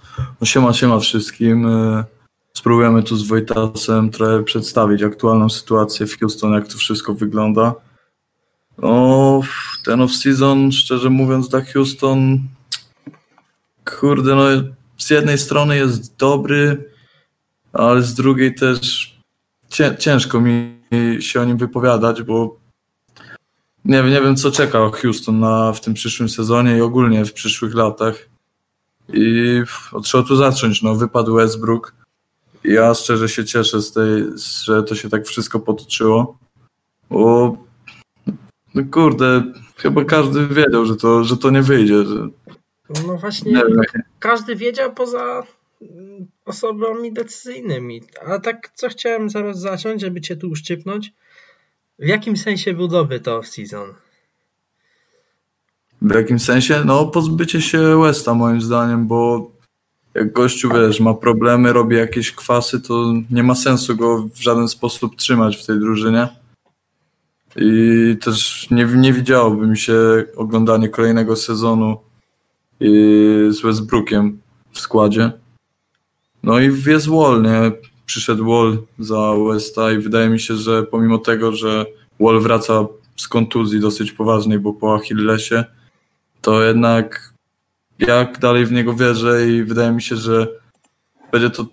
[0.40, 1.66] No siema, siema wszystkim.
[1.66, 2.04] E,
[2.56, 7.74] spróbujemy tu z Wojtasem trochę przedstawić aktualną sytuację w Houston, jak to wszystko wygląda.
[8.82, 9.40] No,
[9.84, 12.38] ten off-season, szczerze mówiąc, dla Houston,
[13.84, 14.44] kurde, no
[14.98, 16.90] z jednej strony jest dobry,
[17.72, 19.10] ale z drugiej też
[19.98, 20.80] ciężko mi
[21.20, 22.56] się o nim wypowiadać, bo
[23.84, 27.74] nie nie wiem co czeka Houston na, w tym przyszłym sezonie i ogólnie w przyszłych
[27.74, 28.28] latach.
[29.12, 29.62] I
[30.02, 30.82] trzeba tu zacząć.
[30.82, 31.94] No, wypadł Westbrook.
[32.64, 34.24] Ja szczerze się cieszę z tej,
[34.64, 36.38] że to się tak wszystko potoczyło,
[37.10, 37.56] bo
[38.74, 39.42] no kurde,
[39.76, 42.04] chyba każdy wiedział, że to, że to nie wyjdzie.
[42.04, 42.28] Że...
[43.06, 43.62] No właśnie,
[44.18, 45.42] każdy wiedział poza
[45.83, 48.02] mm, osobami decyzyjnymi.
[48.26, 51.12] A tak, co chciałem zaraz zacząć, żeby cię tu uszczypnąć?
[51.98, 53.94] W jakim sensie był dobry to off-season?
[56.02, 56.83] W jakim sensie?
[56.85, 59.50] No, pozbycie się Westa moim zdaniem, bo
[60.14, 64.68] jak gościu, wiesz, ma problemy, robi jakieś kwasy, to nie ma sensu go w żaden
[64.68, 66.28] sposób trzymać w tej drużynie.
[67.56, 71.96] I też nie, nie widziałoby mi się oglądanie kolejnego sezonu
[73.50, 74.40] z Westbrookiem
[74.72, 75.32] w składzie.
[76.42, 77.72] No i jest Wall, nie?
[78.06, 81.86] Przyszedł Wall za Westa i wydaje mi się, że pomimo tego, że
[82.20, 82.86] Wall wraca
[83.16, 85.64] z kontuzji dosyć poważnej, bo po Achillesie,
[86.40, 87.34] to jednak
[87.98, 90.48] jak dalej w niego wierzę i wydaje mi się, że
[91.32, 91.66] będzie to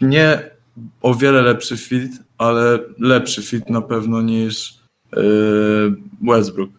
[0.00, 0.53] nie
[1.02, 4.78] o wiele lepszy fit, ale lepszy fit na pewno niż
[5.16, 6.70] yy, Westbrook.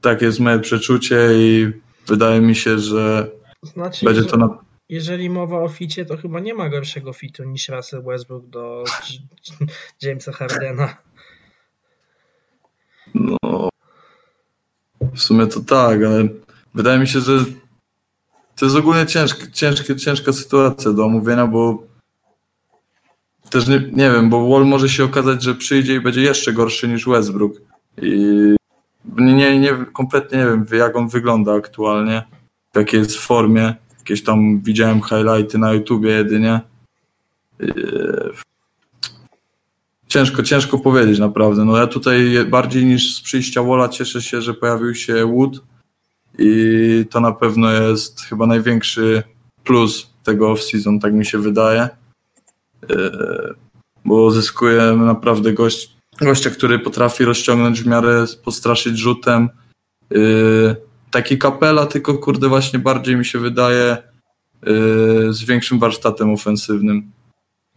[0.00, 1.72] Tak jest moje przeczucie i
[2.06, 3.30] wydaje mi się, że
[3.62, 4.58] znaczy, będzie to na...
[4.88, 8.84] Jeżeli mowa o ficie, to chyba nie ma gorszego fitu niż Russell Westbrook do
[10.02, 10.96] Jamesa Hardena.
[13.14, 13.68] No,
[15.14, 16.28] w sumie to tak, ale
[16.74, 17.44] wydaje mi się, że
[18.56, 21.91] to jest ogólnie ciężka, ciężka, ciężka sytuacja do omówienia, bo
[23.52, 26.88] też nie, nie wiem, bo Wall może się okazać, że przyjdzie i będzie jeszcze gorszy
[26.88, 27.52] niż Westbrook.
[28.02, 28.56] I
[29.16, 32.22] nie, nie, kompletnie nie wiem, jak on wygląda aktualnie,
[32.72, 33.74] w jakiej jest formie.
[33.98, 36.60] Jakieś tam widziałem highlighty na YouTubie jedynie.
[40.08, 41.64] Ciężko, ciężko powiedzieć naprawdę.
[41.64, 45.60] No ja tutaj bardziej niż z przyjścia Walla cieszę się, że pojawił się Wood
[46.38, 49.22] i to na pewno jest chyba największy
[49.64, 51.88] plus tego off-season, tak mi się wydaje.
[52.90, 53.10] E,
[54.04, 59.48] bo zyskujemy naprawdę gość, gościa, który potrafi rozciągnąć w miarę, postraszyć rzutem.
[60.14, 60.16] E,
[61.10, 64.02] taki kapela, tylko kurde właśnie bardziej mi się wydaje e,
[65.30, 67.12] z większym warsztatem ofensywnym.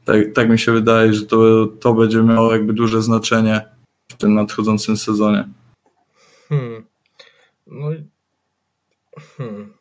[0.06, 3.62] Tak, tak mi się wydaje, że to, to będzie miało jakby duże znaczenie
[4.08, 5.48] w tym nadchodzącym sezonie.
[6.50, 6.86] Hmm.
[7.68, 7.90] No,
[9.38, 9.75] hmm.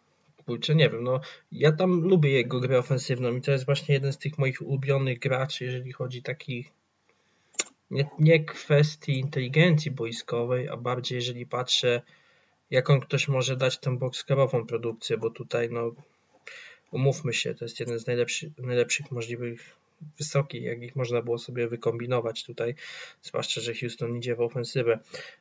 [0.47, 1.21] Kurczę, nie wiem, no
[1.53, 5.19] ja tam lubię jego grę ofensywną i to jest właśnie jeden z tych moich ulubionych
[5.19, 6.65] graczy, jeżeli chodzi taki
[7.91, 12.03] nie, nie kwestii inteligencji boiskowej, a bardziej jeżeli patrzę,
[12.71, 15.93] jaką ktoś może dać tę boxkerową produkcję, bo tutaj no
[16.91, 19.84] umówmy się, to jest jeden z najlepszych, najlepszych możliwych
[20.19, 22.75] wysoki, jak ich można było sobie wykombinować tutaj,
[23.23, 24.99] zwłaszcza, że Houston idzie w ofensywę.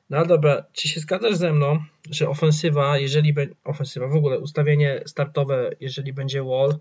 [0.10, 5.04] No dobra, czy się zgadzasz ze mną, że ofensywa, jeżeli będzie, ofensywa, w ogóle ustawienie
[5.06, 6.76] startowe, jeżeli będzie Wall,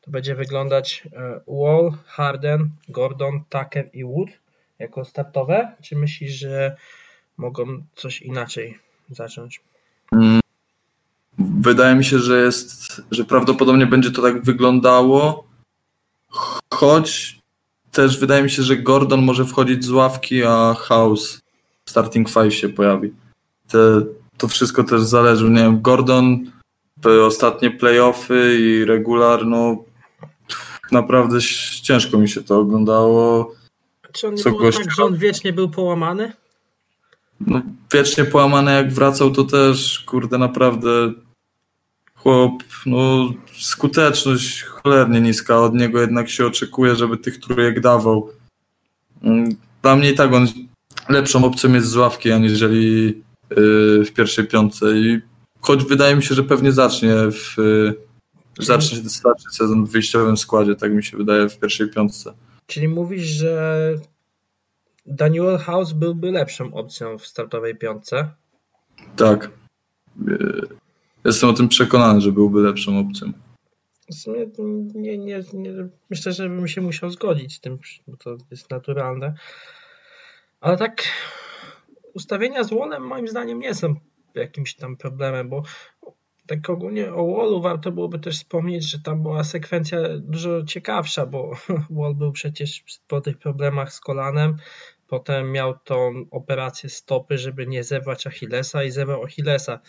[0.00, 4.28] to będzie wyglądać e, Wall, Harden, Gordon, Tucker i Wood
[4.78, 5.72] jako startowe?
[5.82, 6.76] Czy myślisz, że
[7.36, 8.78] mogą coś inaczej
[9.10, 9.60] zacząć?
[11.38, 15.47] Wydaje mi się, że jest, że prawdopodobnie będzie to tak wyglądało,
[16.78, 17.38] choć
[17.92, 21.40] też wydaje mi się, że Gordon może wchodzić z ławki, a House
[21.88, 23.12] starting five się pojawi.
[23.68, 23.78] Te,
[24.36, 25.50] to wszystko też zależy.
[25.50, 26.50] Nie wiem, Gordon,
[27.26, 29.84] ostatnie playoffy i regular, no
[30.92, 31.38] naprawdę
[31.82, 33.54] ciężko mi się to oglądało.
[34.12, 34.78] Czy on nie Co było gość...
[34.78, 36.32] tak, że on wiecznie był połamany?
[37.40, 37.62] No,
[37.92, 41.12] wiecznie połamany jak wracał, to też, kurde, naprawdę
[42.14, 42.52] chłop,
[42.86, 43.28] no
[43.60, 48.30] skuteczność cholernie niska, od niego jednak się oczekuje, żeby tych trójek dawał.
[49.22, 50.46] Mm, dla mnie i tak on
[51.08, 53.06] lepszą opcją jest z ławki, aniżeli
[53.50, 55.20] yy, w pierwszej piątce i
[55.60, 57.94] choć wydaje mi się, że pewnie zacznie w yy,
[58.58, 62.32] zacznie starczy sezon w wyjściowym składzie, tak mi się wydaje, w pierwszej piątce.
[62.66, 63.94] Czyli mówisz, że
[65.06, 68.28] Daniel House byłby lepszą opcją w startowej piątce?
[69.16, 69.50] Tak.
[70.26, 70.68] Yy,
[71.24, 73.32] Jestem o tym przekonany, że byłby lepszą opcją.
[74.94, 75.72] Nie, nie, nie,
[76.10, 79.34] myślę, że bym się musiał zgodzić z tym, bo to jest naturalne.
[80.60, 81.02] Ale tak
[82.14, 83.94] ustawienia z Wallem moim zdaniem nie są
[84.34, 85.62] jakimś tam problemem, bo
[86.48, 91.50] tak ogólnie o Wallu warto byłoby też wspomnieć, że tam była sekwencja dużo ciekawsza, bo
[91.98, 94.56] Wall był przecież po tych problemach z kolanem,
[95.08, 99.80] potem miał tą operację stopy, żeby nie zebrać Achillesa i zebrał Achillesa.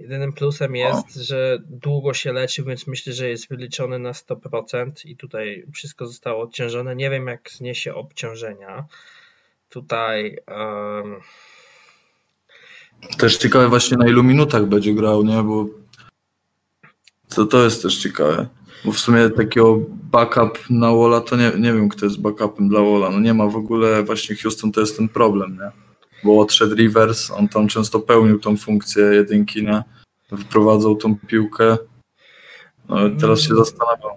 [0.00, 5.16] Jedynym plusem jest, że długo się leczył, więc myślę, że jest wyliczony na 100% i
[5.16, 6.96] tutaj wszystko zostało odciążone.
[6.96, 8.84] Nie wiem, jak zniesie obciążenia.
[9.68, 10.38] Tutaj.
[10.48, 11.20] Um...
[13.18, 15.42] Też ciekawe właśnie na ilu minutach będzie grał, nie?
[15.42, 15.66] Bo
[17.28, 18.46] to, to jest też ciekawe.
[18.84, 22.80] Bo w sumie takiego backup na Walla to nie, nie wiem, kto jest backupem dla
[22.80, 23.10] Walla.
[23.10, 25.89] No nie ma w ogóle, właśnie Houston to jest ten problem, nie?
[26.24, 29.82] Bo odszedł Rivers, on tam często pełnił tą funkcję jedynki, nie?
[30.32, 31.76] Wyprowadzał tą piłkę.
[32.88, 34.10] No, teraz się zastanawiam,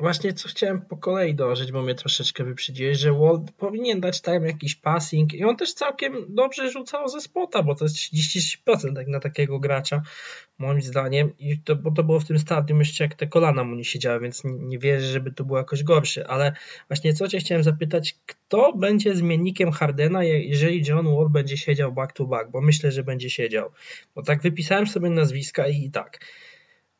[0.00, 4.44] Właśnie co chciałem po kolei dołożyć, bo mnie troszeczkę wyprzedziłeś, że Wall powinien dać tam
[4.44, 9.08] jakiś passing i on też całkiem dobrze rzucał ze spota, bo to jest 33% tak
[9.08, 10.02] na takiego gracza,
[10.58, 13.74] moim zdaniem, i to, bo to było w tym stadium jeszcze jak te kolana mu
[13.74, 16.52] nie siedziały, więc nie, nie wierzę, żeby to było jakoś gorsze, ale
[16.88, 22.12] właśnie co cię chciałem zapytać, kto będzie zmiennikiem Hardena, jeżeli John Wall będzie siedział back
[22.12, 23.70] to back, bo myślę, że będzie siedział,
[24.14, 26.18] bo tak wypisałem sobie nazwiska i tak,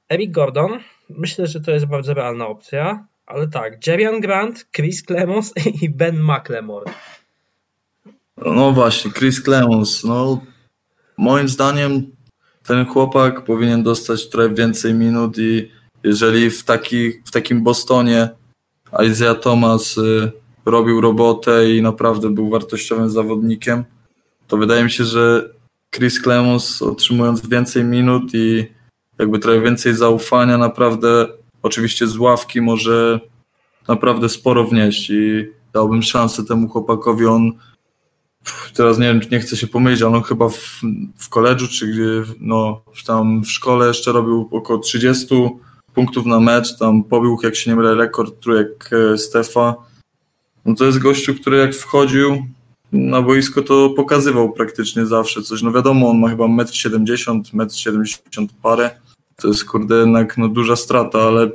[0.09, 0.79] Eric Gordon,
[1.11, 5.53] myślę, że to jest bardzo realna opcja, ale tak, Jerian Grant, Chris Clemons
[5.83, 6.93] i Ben McLemore.
[8.37, 10.41] No właśnie, Chris Clemons, no
[11.19, 12.07] moim zdaniem
[12.67, 15.71] ten chłopak powinien dostać trochę więcej minut i
[16.05, 18.29] jeżeli w, taki, w takim Bostonie
[19.07, 20.33] Isaiah Thomas y,
[20.67, 23.85] robił robotę i naprawdę był wartościowym zawodnikiem,
[24.47, 25.51] to wydaje mi się, że
[25.95, 28.78] Chris Clemons otrzymując więcej minut i
[29.19, 31.27] jakby trochę więcej zaufania, naprawdę
[31.63, 33.21] oczywiście z ławki może
[33.89, 37.27] naprawdę sporo wnieść i dałbym szansę temu chłopakowi.
[37.27, 37.53] On
[38.75, 40.81] teraz nie nie chcę się pomylić, ale on chyba w,
[41.17, 41.87] w koledżu, czy
[42.41, 45.27] no, tam w szkole jeszcze robił około 30
[45.95, 49.75] punktów na mecz, tam pobił, jak się nie mylę, rekord trójek e, Stefa.
[50.65, 52.47] No to jest gościu, który jak wchodził
[52.93, 55.63] na boisko, to pokazywał praktycznie zawsze coś.
[55.63, 58.91] No wiadomo, on ma chyba 1,70 m, 1,70 m parę,
[59.43, 61.51] to jest kurde jednak no, duża strata, ale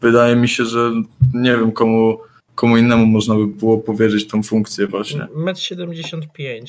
[0.00, 0.92] wydaje mi się, że
[1.34, 2.18] nie wiem komu,
[2.54, 5.20] komu innemu można by było powierzyć tą funkcję właśnie.
[5.20, 6.66] 1,75 m.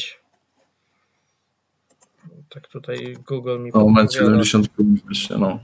[2.50, 5.60] Tak tutaj Google mi No, 1,75 m właśnie, no.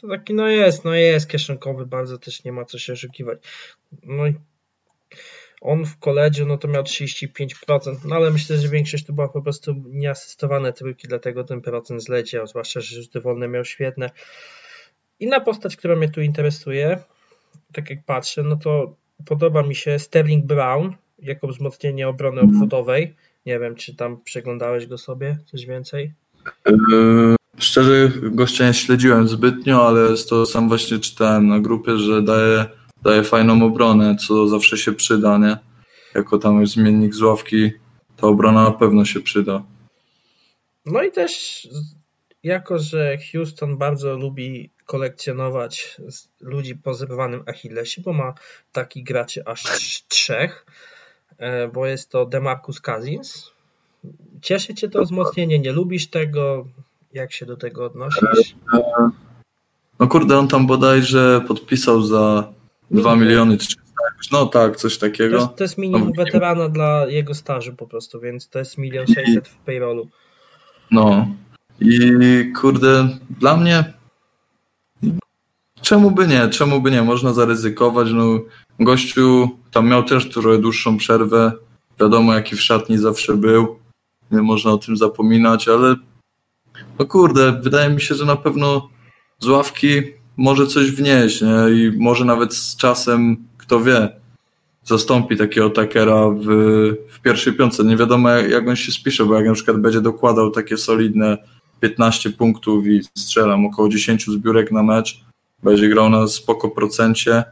[0.00, 3.38] To taki no jest, no jest kieszonkowy, bardzo też nie ma co się oszukiwać.
[4.02, 4.34] No i
[5.62, 9.42] on w koledze no to miał 35%, no ale myślę, że większość to była po
[9.42, 14.10] prostu nieasystowane trójki, dlatego ten procent zleciał, zwłaszcza, że rzuty wolne miał świetne.
[15.20, 16.98] Inna postać, która mnie tu interesuje,
[17.72, 18.94] tak jak patrzę, no to
[19.26, 23.14] podoba mi się Sterling Brown jako wzmocnienie obrony obwodowej.
[23.46, 26.12] Nie wiem, czy tam przeglądałeś go sobie, coś więcej?
[26.66, 32.64] Yy, szczerze, gościa nie śledziłem zbytnio, ale to sam właśnie czytałem na grupie, że daje
[33.02, 35.56] daje fajną obronę, co zawsze się przyda, nie?
[36.14, 37.70] Jako tam jest zmiennik z ławki,
[38.16, 39.62] ta obrona na pewno się przyda.
[40.86, 41.68] No i też
[42.42, 45.96] jako, że Houston bardzo lubi kolekcjonować
[46.40, 48.34] ludzi po zrywanym Achillesie, bo ma
[48.72, 49.62] takich graczy aż
[50.08, 50.66] trzech,
[51.38, 53.50] e, bo jest to Demarcus Cousins.
[54.42, 55.58] Cieszy Cię to wzmocnienie?
[55.58, 56.66] Nie lubisz tego?
[57.12, 58.54] Jak się do tego odnosisz?
[59.98, 62.52] No kurde, on tam bodajże podpisał za
[62.92, 63.82] 2 miliony 300
[64.32, 65.36] No tak, coś takiego.
[65.36, 68.78] To jest, to jest minimum no, weterana dla jego stażu po prostu, więc to jest
[68.78, 70.08] milion 600 w payrollu.
[70.90, 71.28] No.
[71.80, 73.08] I kurde,
[73.40, 73.92] dla mnie
[75.82, 78.40] czemu by nie, czemu by nie, można zaryzykować, no
[78.80, 81.52] gościu tam miał też trochę dłuższą przerwę,
[82.00, 83.78] wiadomo jaki w szatni zawsze był,
[84.30, 85.96] nie można o tym zapominać, ale
[86.98, 88.88] no kurde, wydaje mi się, że na pewno
[89.38, 90.02] z ławki
[90.36, 91.70] może coś wnieść nie?
[91.74, 94.08] i może nawet z czasem, kto wie,
[94.84, 96.46] zastąpi takiego takera w,
[97.08, 97.84] w pierwszej piątce.
[97.84, 101.38] Nie wiadomo jak on się spisze, bo jak na przykład będzie dokładał takie solidne
[101.80, 105.20] 15 punktów i strzelam około 10 zbiórek na mecz,
[105.62, 107.44] będzie grał na spoko procencie,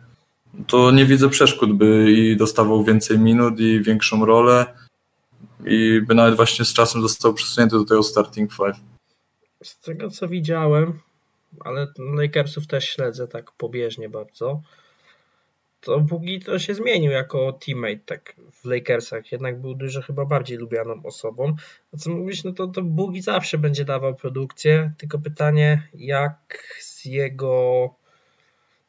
[0.67, 4.67] to nie widzę przeszkód, by i dostawał więcej minut i większą rolę
[5.67, 8.77] i by nawet właśnie z czasem został przesunięty do tego starting five.
[9.63, 10.99] Z tego co widziałem,
[11.61, 14.63] ale Lakersów też śledzę tak pobieżnie bardzo.
[15.81, 20.59] To Bugi to się zmienił jako teammate tak w Lakersach, jednak był dużo chyba bardziej
[20.59, 21.57] lubianą osobą.
[21.95, 27.05] A co mówisz, no to, to Bugi zawsze będzie dawał produkcję, tylko pytanie jak z
[27.05, 27.89] jego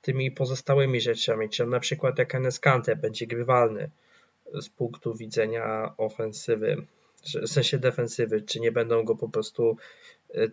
[0.01, 3.89] tymi pozostałymi rzeczami, czy na przykład jak Enes Kante będzie grywalny
[4.61, 6.85] z punktu widzenia ofensywy,
[7.23, 9.77] w sensie defensywy, czy nie będą go po prostu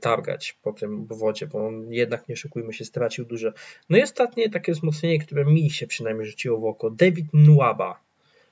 [0.01, 3.53] targać po tym wodzie, bo on jednak, nie szukujmy się, stracił dużo.
[3.91, 8.01] No i ostatnie takie wzmocnienie, które mi się przynajmniej rzuciło w oko, David Nwaba.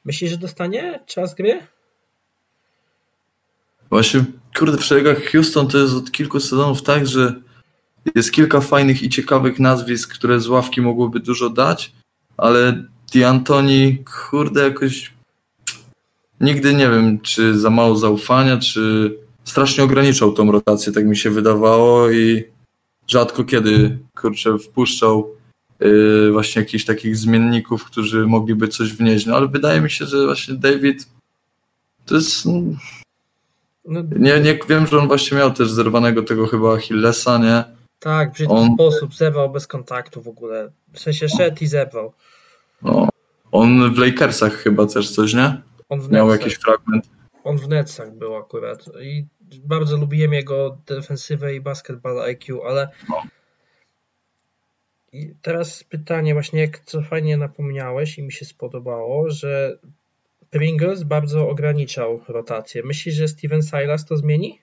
[0.04, 1.60] Myślisz, że dostanie czas gry?
[3.90, 4.24] Właśnie,
[4.58, 7.34] kurde, w szeregach Houston to jest od kilku sezonów tak, że
[8.14, 11.92] jest kilka fajnych i ciekawych nazwisk, które z ławki mogłyby dużo dać,
[12.36, 13.96] ale D'Antoni,
[14.30, 15.12] kurde, jakoś
[16.40, 19.14] nigdy nie wiem, czy za mało zaufania, czy
[19.46, 22.44] strasznie ograniczał tą rotację, tak mi się wydawało i
[23.08, 25.30] rzadko kiedy, kurczę, wpuszczał
[25.80, 29.26] yy, właśnie jakichś takich zmienników, którzy mogliby coś wnieść.
[29.26, 31.08] No ale wydaje mi się, że właśnie David
[32.06, 32.46] to jest...
[33.84, 37.64] No, nie, nie wiem, że on właśnie miał też zerwanego tego chyba Achillesa, nie?
[37.98, 38.74] Tak, w brzydki on...
[38.74, 40.70] sposób, zerwał bez kontaktu w ogóle.
[40.92, 42.12] W sensie szedł i zerwał.
[42.82, 43.08] No.
[43.52, 45.62] On w Lakersach chyba też coś, nie?
[45.88, 47.08] On w Miał jakiś fragment.
[47.44, 49.26] On w Netsach był akurat i
[49.64, 53.22] bardzo lubiłem jego defensywę i basketball IQ, ale no.
[55.12, 59.78] I teraz pytanie właśnie, jak co fajnie napomniałeś i mi się spodobało, że
[60.50, 62.82] Pringles bardzo ograniczał rotację.
[62.84, 64.60] Myślisz, że Steven Silas to zmieni?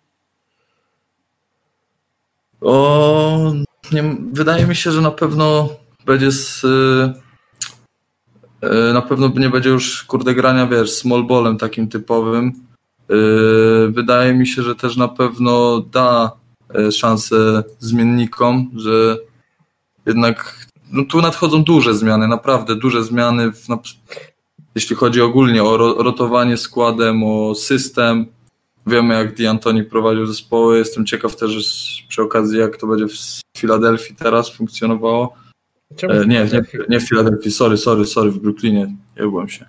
[2.61, 3.53] O,
[3.91, 5.69] nie, wydaje mi się, że na pewno
[6.05, 6.63] będzie z,
[8.61, 12.72] yy, na pewno nie będzie już kurde grania, wiesz, small ballem takim typowym.
[13.09, 16.31] Yy, wydaje mi się, że też na pewno da
[16.91, 19.17] szansę zmiennikom, że
[20.05, 23.79] jednak no, tu nadchodzą duże zmiany, naprawdę duże zmiany, w, na,
[24.75, 28.25] jeśli chodzi ogólnie o ro, rotowanie składem, o system.
[28.87, 30.77] Wiemy, jak D'Antoni prowadził zespoły.
[30.77, 35.33] Jestem ciekaw też przy okazji, jak to będzie w Filadelfii teraz funkcjonowało.
[36.03, 38.95] E, nie, nie, nie w Filadelfii, sorry, sorry, sorry, w Brooklynie.
[39.15, 39.65] Jebłem się.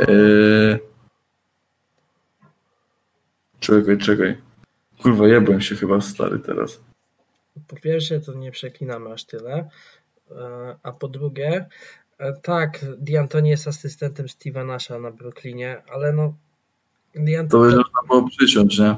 [0.00, 0.87] E...
[3.68, 4.36] Czekaj, czekaj.
[5.02, 6.80] Kurwa, jebłem się chyba stary teraz
[7.66, 9.68] po pierwsze, to nie przeklinamy aż tyle,
[10.30, 11.66] e, a po drugie,
[12.18, 16.34] e, tak, D'Antoni jest asystentem Steve'a Nasha na Brooklynie, ale no
[17.14, 17.48] D'Antoni...
[17.48, 18.96] To by można było przyciąć, nie?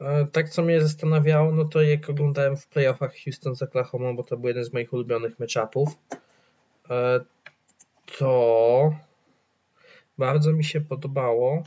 [0.00, 4.22] E, tak, co mnie zastanawiało, no to jak oglądałem w playoffach Houston z Oklahoma, bo
[4.22, 5.88] to był jeden z moich ulubionych matchupów,
[8.18, 8.94] to
[10.18, 11.62] bardzo mi się podobało,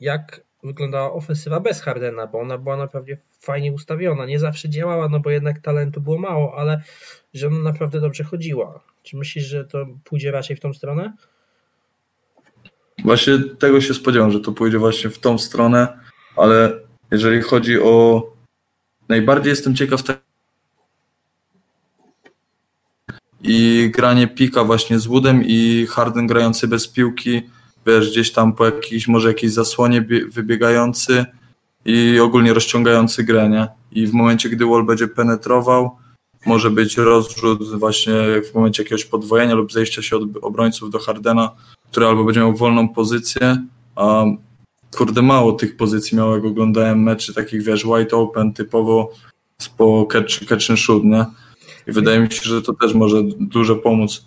[0.00, 4.26] jak wyglądała ofensywa bez Hardena, bo ona była naprawdę fajnie ustawiona.
[4.26, 6.82] Nie zawsze działała, no bo jednak talentu było mało, ale
[7.34, 8.80] że ona naprawdę dobrze chodziła.
[9.02, 11.12] Czy myślisz, że to pójdzie raczej w tą stronę?
[13.04, 15.98] Właśnie tego się spodziewam, że to pójdzie właśnie w tą stronę,
[16.36, 16.80] ale
[17.10, 18.22] jeżeli chodzi o.
[19.08, 20.14] Najbardziej jestem ciekaw te...
[23.42, 27.42] i granie pika właśnie z Woodem i Harden grający bez piłki
[27.86, 31.24] wiesz, gdzieś tam po jakiejś, może jakiejś zasłonie wybiegający
[31.84, 33.68] i ogólnie rozciągający grę, nie?
[33.92, 35.96] I w momencie, gdy wall będzie penetrował,
[36.46, 38.12] może być rozrzut właśnie
[38.50, 41.50] w momencie jakiegoś podwojenia lub zejścia się od obrońców do Hardena,
[41.90, 43.66] który albo będzie miał wolną pozycję,
[43.96, 44.24] a
[44.96, 49.12] kurde mało tych pozycji miał, jak oglądałem meczy takich, wiesz, wide open, typowo
[49.76, 51.24] po catch, catch and shoot, nie?
[51.86, 54.24] I wydaje mi się, że to też może dużo pomóc.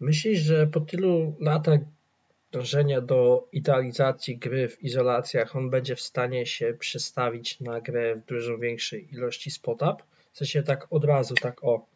[0.00, 1.80] Myślisz, że po tylu latach
[2.54, 8.26] dążenia do idealizacji gry w izolacjach, on będzie w stanie się przestawić na grę w
[8.26, 9.96] dużo większej ilości spot-up?
[10.32, 11.86] W sensie tak od razu, tak o.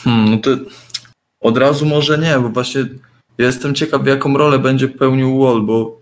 [0.00, 0.50] Hmm, no to
[1.40, 2.84] od razu może nie, bo właśnie
[3.38, 6.00] jestem ciekaw, jaką rolę będzie pełnił Wall, bo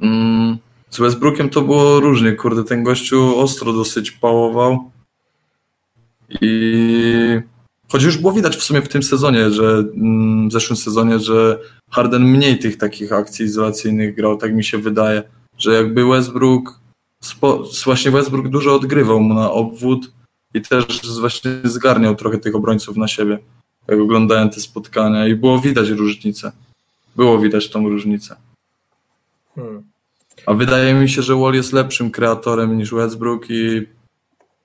[0.00, 0.58] mm,
[0.90, 4.90] z Westbrookiem to było różnie, kurde, ten gościu ostro dosyć pałował
[6.40, 7.40] i
[7.88, 11.58] Choć już było widać w sumie w tym sezonie, że mm, w zeszłym sezonie, że
[11.90, 15.22] Harden mniej tych takich akcji izolacyjnych grał, tak mi się wydaje,
[15.58, 16.80] że jakby Westbrook,
[17.22, 20.12] spo, właśnie Westbrook dużo odgrywał mu na obwód
[20.54, 23.38] i też właśnie zgarniał trochę tych obrońców na siebie,
[23.88, 26.52] jak oglądałem te spotkania i było widać różnicę.
[27.16, 28.36] Było widać tą różnicę.
[29.54, 29.82] Hmm.
[30.46, 33.86] A wydaje mi się, że Wall jest lepszym kreatorem niż Westbrook i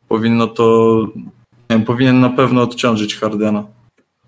[0.08, 1.08] powinno to
[1.80, 3.68] powinien na pewno odciążyć Hardena.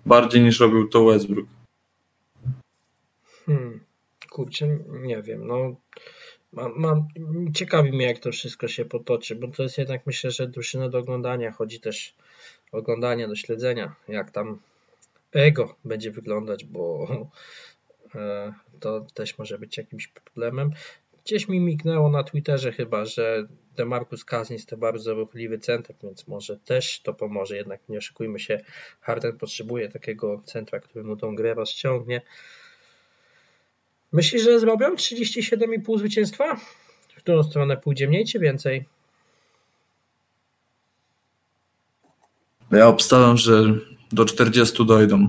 [0.06, 1.46] Bardziej niż robił to Westbrook.
[3.46, 3.80] Hmm.
[4.30, 5.46] Kurczę, nie wiem.
[5.46, 5.76] No,
[6.76, 7.08] mam,
[7.54, 10.98] ciekawi mnie, jak to wszystko się potoczy, bo to jest jednak, myślę, że drużyna do
[10.98, 11.52] oglądania.
[11.52, 12.14] Chodzi też
[12.72, 14.58] o oglądanie, do śledzenia, jak tam
[15.32, 17.06] ego będzie wyglądać, bo
[18.14, 20.70] e, to też może być jakimś problemem.
[21.24, 23.46] Gdzieś mi mignęło na Twitterze chyba, że
[23.76, 27.56] Demarcus Cousins to bardzo ruchliwy center, więc może też to pomoże.
[27.56, 28.60] Jednak nie oszukujmy się,
[29.00, 32.22] Harden potrzebuje takiego centra, który mu tą grę rozciągnie.
[34.12, 36.56] Myślisz, że zrobią 37,5 zwycięstwa?
[37.08, 38.84] W którą stronę pójdzie mniej czy więcej?
[42.70, 43.64] Ja obstawiam, że
[44.12, 45.28] do 40 dojdą.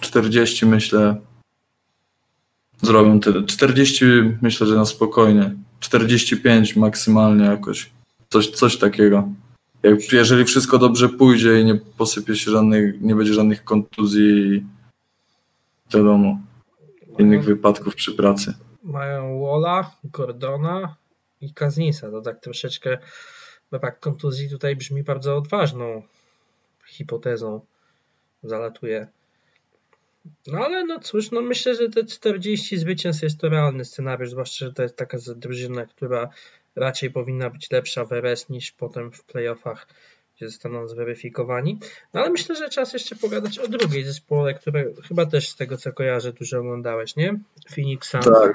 [0.00, 1.16] 40 myślę
[2.82, 3.44] zrobią tyle.
[3.44, 4.04] 40
[4.42, 5.54] myślę, że na spokojnie.
[5.80, 7.90] 45 maksymalnie jakoś.
[8.28, 9.28] Coś, coś takiego.
[9.82, 14.64] Jak, jeżeli wszystko dobrze pójdzie i nie posypie się żadnych, nie będzie żadnych kontuzji i
[15.94, 16.38] wiadomo,
[17.18, 18.54] innych wypadków przy pracy.
[18.82, 20.96] Mają Wola, Gordona
[21.40, 22.10] i Kaznisa.
[22.10, 22.98] To tak troszeczkę
[23.70, 26.02] brak kontuzji tutaj brzmi bardzo odważną
[26.86, 27.60] hipotezą.
[28.42, 29.08] Zalatuje.
[30.46, 34.66] No ale no cóż, no myślę, że te 40 zwycięstw jest to realny scenariusz, zwłaszcza,
[34.66, 36.28] że to jest taka drużyna, która
[36.76, 39.86] raczej powinna być lepsza w RS niż potem w playoffach,
[40.36, 41.78] gdzie zostaną zweryfikowani.
[42.14, 45.76] No ale myślę, że czas jeszcze pogadać o drugiej zespole, które chyba też z tego
[45.76, 47.38] co kojarzę dużo oglądałeś, nie?
[47.74, 48.10] Phoenix.
[48.10, 48.54] Tak,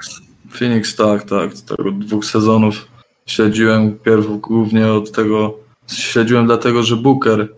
[0.50, 1.54] Phoenix tak, tak.
[1.54, 2.88] Z tego dwóch sezonów
[3.26, 7.48] śledziłem pierw głównie od tego, śledziłem dlatego, że Booker,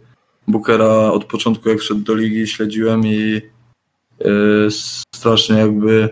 [0.49, 3.41] Bookera od początku jak wszedł do ligi śledziłem i
[5.15, 6.11] strasznie jakby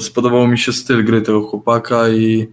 [0.00, 2.48] spodobał mi się styl gry tego chłopaka i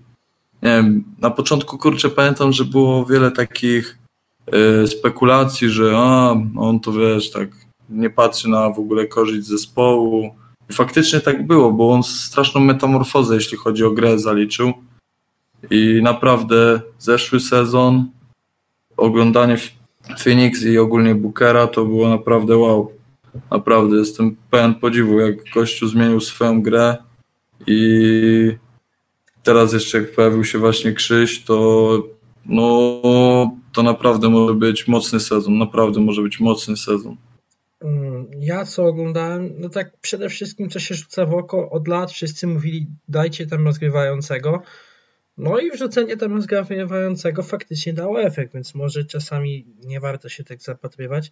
[0.63, 3.97] nie wiem, na początku kurczę pamiętam, że było wiele takich
[4.51, 7.49] yy, spekulacji, że a, on to wiesz, tak
[7.89, 10.35] nie patrzy na w ogóle korzyść zespołu.
[10.69, 14.73] I faktycznie tak było, bo on straszną metamorfozę, jeśli chodzi o grę, zaliczył.
[15.71, 18.05] I naprawdę zeszły sezon,
[18.97, 19.57] oglądanie
[20.23, 22.91] Phoenix i ogólnie Bookera to było naprawdę wow.
[23.51, 26.97] Naprawdę jestem pełen podziwu, jak gościu zmienił swoją grę
[27.67, 28.57] i
[29.43, 33.01] teraz jeszcze jak pojawił się właśnie Krzyś, to no
[33.73, 37.15] to naprawdę może być mocny sezon, naprawdę może być mocny sezon.
[37.82, 42.11] Mm, ja co oglądałem, no tak przede wszystkim co się rzuca w oko, od lat
[42.11, 44.61] wszyscy mówili dajcie tam rozgrywającego,
[45.39, 50.61] no i wrzucenie tam rozgrywającego faktycznie dało efekt, więc może czasami nie warto się tak
[50.61, 51.31] zapatrywać.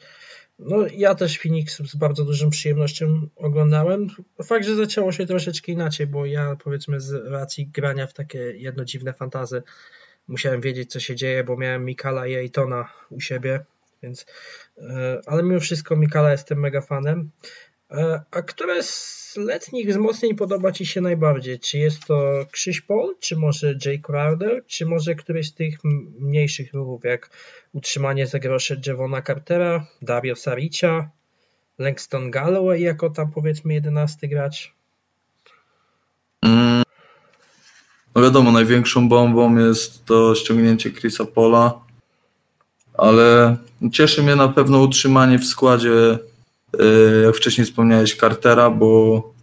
[0.60, 4.08] No ja też Phoenix z bardzo dużą przyjemnością oglądałem.
[4.44, 8.86] Fakt, że zaczęło się troszeczkę inaczej, bo ja powiedzmy z racji grania w takie jedno
[8.86, 9.64] dziwne fantazy
[10.28, 13.66] musiałem wiedzieć co się dzieje, bo miałem Mikala i Ejtona u siebie,
[14.04, 14.26] więc
[14.78, 17.30] e, ale mimo wszystko Mikala jestem mega fanem.
[17.92, 18.84] E, a które
[19.38, 21.60] z letnich wzmocnień podoba Ci się najbardziej?
[21.60, 25.84] Czy jest to Krzyś Paul, czy może Jay Crowder, czy może któryś z tych
[26.20, 27.30] mniejszych ruchów, jak
[27.74, 31.10] utrzymanie za grosze Javona Cartera, Dario Saricia,
[31.78, 34.74] Langston Galloway jako tam powiedzmy jedenasty gracz?
[36.42, 36.84] Mm.
[38.16, 41.80] No wiadomo, największą bombą jest to ściągnięcie Chrisa Pola,
[42.94, 43.58] ale
[43.92, 46.20] cieszy mnie na pewno utrzymanie w składzie
[47.26, 49.34] jak wcześniej wspomniałeś, Cartera, bo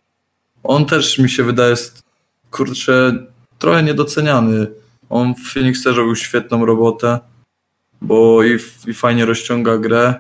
[0.63, 1.75] on też mi się wydaje,
[2.51, 3.27] kurczę,
[3.59, 4.67] trochę niedoceniany.
[5.11, 7.19] On w Phoenix też robił świetną robotę,
[8.01, 10.15] bo i, i fajnie rozciąga grę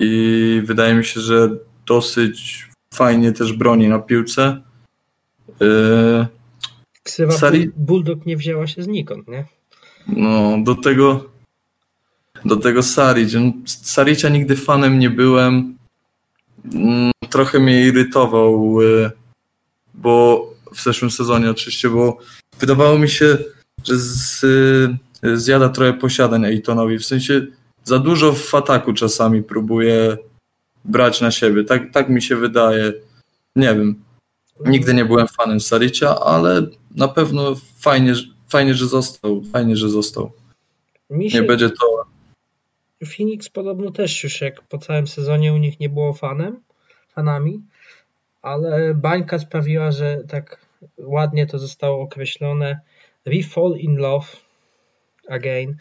[0.00, 1.50] i wydaje mi się, że
[1.86, 4.62] dosyć fajnie też broni na piłce.
[5.60, 6.26] Yy,
[7.02, 7.70] Ksywa Sari...
[7.76, 9.44] Bulldog nie wzięła się znikąd, nie?
[10.06, 11.30] No, do tego
[12.44, 13.32] do tego Saric.
[13.66, 15.76] Saricia nigdy fanem nie byłem.
[16.74, 19.10] Mm, trochę mnie irytował, y,
[19.94, 22.18] bo w zeszłym sezonie oczywiście, bo
[22.60, 23.38] wydawało mi się,
[23.84, 24.44] że z,
[25.24, 26.98] y, zjada trochę posiadań Ejtonowi.
[26.98, 27.46] W sensie
[27.84, 30.16] za dużo w ataku czasami próbuje
[30.84, 31.64] brać na siebie.
[31.64, 32.92] Tak, tak mi się wydaje.
[33.56, 34.02] Nie wiem.
[34.66, 38.14] Nigdy nie byłem fanem Saricia, ale na pewno fajnie,
[38.48, 39.42] fajnie że został.
[39.52, 40.32] Fajnie, że został.
[41.28, 41.40] Się...
[41.40, 41.99] Nie będzie to
[43.06, 46.62] Phoenix podobno też już jak po całym sezonie u nich nie było fanem,
[47.14, 47.62] fanami,
[48.42, 50.66] ale bańka sprawiła, że tak
[50.98, 52.80] ładnie to zostało określone.
[53.26, 54.26] We fall in love
[55.28, 55.76] again.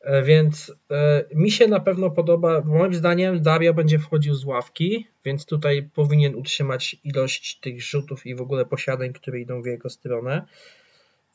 [0.00, 5.06] E, więc e, mi się na pewno podoba, moim zdaniem Dario będzie wchodził z ławki,
[5.24, 9.90] więc tutaj powinien utrzymać ilość tych rzutów i w ogóle posiadań, które idą w jego
[9.90, 10.46] stronę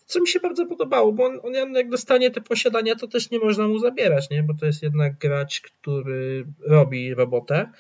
[0.08, 3.40] co mi się bardzo podobało, bo on, on jak dostanie te posiadania, to też nie
[3.40, 4.44] można mu zabierać, nie?
[4.44, 7.72] bo to jest jednak gracz, który robi robotę.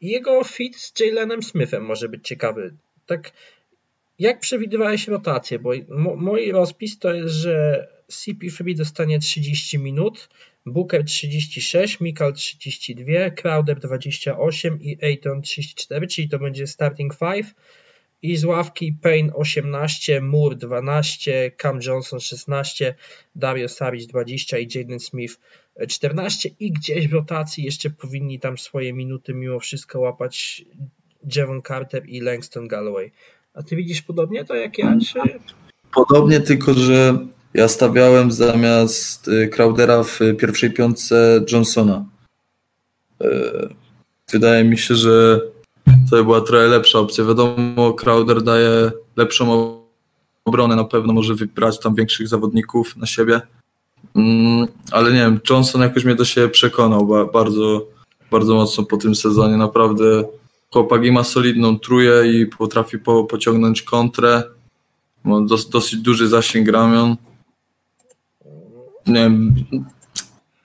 [0.00, 2.74] Jego fit z Jalenem Smithem może być ciekawy.
[3.06, 3.32] Tak,
[4.18, 5.58] jak przewidywałeś rotację?
[5.58, 5.70] Bo
[6.16, 10.28] mój rozpis to jest, że CP3 dostanie 30 minut,
[10.66, 17.46] Booker 36, Mikal 32, Crowder 28 i Ayton 34, czyli to będzie starting 5
[18.22, 22.94] i z ławki Payne 18, Moore 12, Cam Johnson 16,
[23.36, 25.40] Dario Saric 20 i Jaden Smith
[25.88, 30.64] 14 i gdzieś w rotacji jeszcze powinni tam swoje minuty mimo wszystko łapać
[31.36, 33.12] Javon Carter i Langston Galloway.
[33.54, 34.98] A ty widzisz podobnie to jak ja?
[35.06, 35.20] Czy...
[35.94, 37.18] Podobnie, tylko że
[37.54, 42.04] ja stawiałem zamiast y, Crowdera w pierwszej piątce Johnsona.
[43.22, 43.26] Y,
[44.32, 45.40] wydaje mi się, że
[46.10, 47.24] to była trochę lepsza opcja.
[47.24, 49.76] Wiadomo, Crowder daje lepszą
[50.44, 53.40] obronę, na pewno może wybrać tam większych zawodników na siebie.
[54.14, 57.86] Mm, ale nie wiem, Johnson jakoś mnie do siebie przekonał bardzo,
[58.30, 59.56] bardzo mocno po tym sezonie.
[59.56, 60.24] Naprawdę
[60.72, 64.42] chłopak ma solidną truję i potrafi po, pociągnąć kontrę.
[65.24, 67.16] Ma dos, dosyć duży zasięg ramion.
[69.06, 69.54] Nie wiem,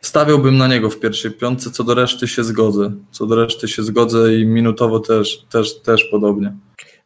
[0.01, 2.91] Stawiałbym na niego w pierwszej piątce, co do reszty się zgodzę.
[3.11, 6.53] Co do reszty się zgodzę i minutowo też, też, też podobnie.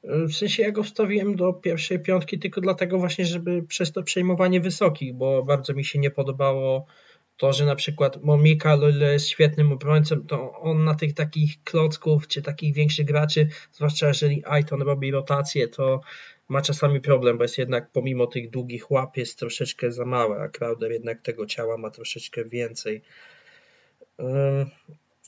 [0.03, 4.61] W sensie ja go wstawiłem do pierwszej piątki tylko dlatego właśnie, żeby przez to przejmowanie
[4.61, 6.85] wysokich, bo bardzo mi się nie podobało
[7.37, 12.27] to, że na przykład Momika, o jest świetnym obrońcą, to on na tych takich klocków,
[12.27, 16.01] czy takich większych graczy, zwłaszcza jeżeli Aiton robi rotację, to
[16.51, 20.49] ma czasami problem, bo jest jednak pomimo tych długich łap jest troszeczkę za małe, a
[20.49, 23.01] Crowder jednak tego ciała ma troszeczkę więcej.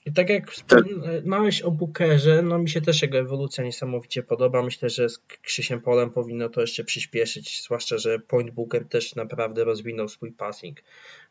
[0.05, 4.61] I tak jak wspomniałeś o Bookerze, no mi się też jego ewolucja niesamowicie podoba.
[4.63, 9.63] Myślę, że z Krzysiem Polem powinno to jeszcze przyspieszyć, zwłaszcza, że Point Booker też naprawdę
[9.63, 10.77] rozwinął swój passing.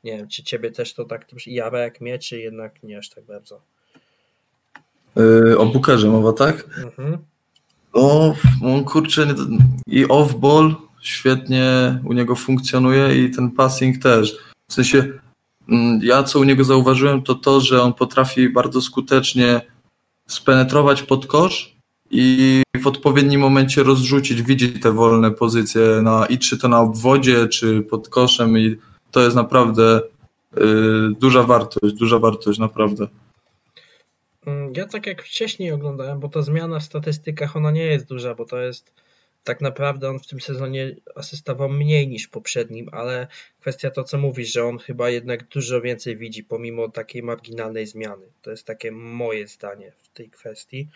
[0.05, 3.24] Nie wiem, czy ciebie też to tak jara jak mnie, czy jednak nie aż tak
[3.24, 3.62] bardzo?
[5.16, 6.64] Yy, o Bookerze mowa, tak?
[6.84, 7.32] Mhm.
[7.93, 9.26] O, on kurczę,
[9.86, 11.64] i off-ball świetnie
[12.05, 14.36] u niego funkcjonuje i ten passing też.
[14.68, 15.12] W sensie
[15.68, 19.61] Mm, ja co u niego zauważyłem, to to, że on potrafi bardzo skutecznie
[20.26, 21.76] spenetrować pod kosz
[22.11, 27.49] i w odpowiednim momencie rozrzucić, widzi te wolne pozycje na, i czy to na obwodzie,
[27.49, 28.76] czy pod koszem i
[29.11, 30.61] to jest naprawdę y,
[31.20, 33.07] duża wartość, duża wartość, naprawdę.
[34.77, 38.45] Ja tak jak wcześniej oglądałem, bo ta zmiana w statystykach ona nie jest duża, bo
[38.45, 38.93] to jest
[39.45, 43.27] tak naprawdę on w tym sezonie asystował mniej niż w poprzednim, ale
[43.61, 48.27] kwestia to, co mówisz, że on chyba jednak dużo więcej widzi pomimo takiej marginalnej zmiany.
[48.43, 50.89] To jest takie moje zdanie w tej kwestii.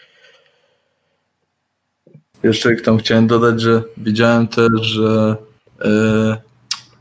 [2.43, 5.37] Jeszcze tam chciałem dodać, że widziałem też, że
[5.85, 6.37] e,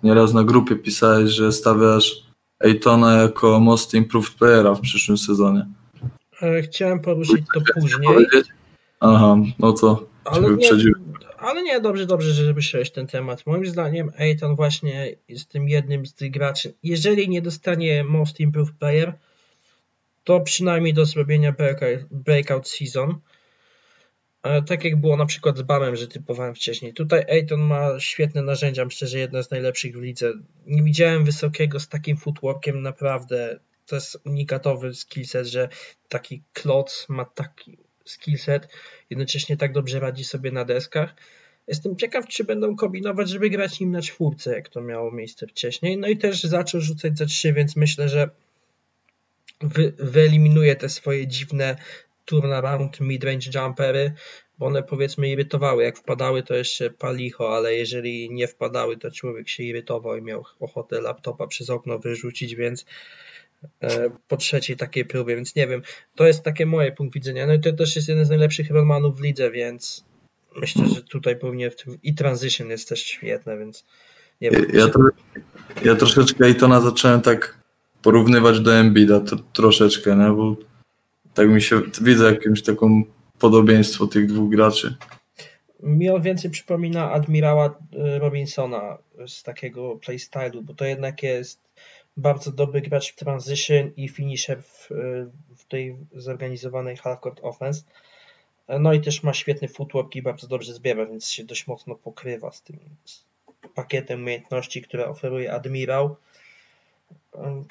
[0.03, 2.25] nieraz na grupie pisałeś, że stawiasz
[2.59, 5.65] Ejtona jako most improved playera w przyszłym sezonie.
[6.41, 8.25] E, chciałem poruszyć to później.
[8.99, 10.69] Aha, no to ale nie,
[11.37, 13.45] ale nie, dobrze, dobrze, że wyszyłeś ten temat.
[13.45, 16.73] Moim zdaniem Aiton właśnie jest tym jednym z tych graczy.
[16.83, 19.13] Jeżeli nie dostanie Most Improved Player,
[20.23, 21.55] to przynajmniej do zrobienia
[22.11, 23.15] breakout season.
[24.43, 26.93] E, tak jak było na przykład z Bamem, że typowałem wcześniej.
[26.93, 30.33] Tutaj Aiton ma świetne narzędzia, myślę, że jedna z najlepszych w lidze.
[30.65, 33.59] Nie widziałem wysokiego z takim footworkiem, naprawdę.
[33.85, 35.69] To jest unikatowy skillset, że
[36.09, 38.67] taki kloc ma taki skillset,
[39.09, 41.15] jednocześnie tak dobrze radzi sobie na deskach.
[41.67, 45.97] Jestem ciekaw, czy będą kombinować, żeby grać nim na czwórce, jak to miało miejsce wcześniej.
[45.97, 48.29] No i też zaczął rzucać za trzy, więc myślę, że
[49.61, 51.75] wy, wyeliminuje te swoje dziwne
[52.25, 54.13] turnaround midrange jumpery,
[54.57, 55.83] bo one powiedzmy irytowały.
[55.83, 60.45] Jak wpadały, to jeszcze palicho, ale jeżeli nie wpadały, to człowiek się irytował i miał
[60.59, 62.85] ochotę laptopa przez okno wyrzucić, więc
[64.27, 65.81] po trzeciej takiej próbie, więc nie wiem.
[66.15, 67.47] To jest takie moje punkt widzenia.
[67.47, 70.05] No i to też jest jeden z najlepszych Romanów w lidze, więc
[70.55, 71.71] myślę, że tutaj powinien
[72.03, 73.85] i transition jest też świetne, więc
[74.41, 74.65] nie wiem.
[74.73, 74.99] Ja, to,
[75.85, 77.59] ja troszeczkę Aitona zacząłem tak
[78.01, 80.29] porównywać do Embida to, troszeczkę, nie?
[80.29, 80.55] bo
[81.33, 83.03] tak mi się widzę jakimś taką
[83.39, 84.95] podobieństwo tych dwóch graczy.
[85.83, 88.97] Mi on więcej przypomina admirała e, Robinsona
[89.27, 91.59] z takiego playstylu, bo to jednak jest
[92.17, 94.89] bardzo dobry gracz w transition i finisher w,
[95.57, 97.83] w tej zorganizowanej half-court offense.
[98.79, 102.51] No i też ma świetny footwork i bardzo dobrze zbiera, więc się dość mocno pokrywa
[102.51, 102.79] z tym
[103.75, 106.15] pakietem umiejętności, które oferuje Admirał.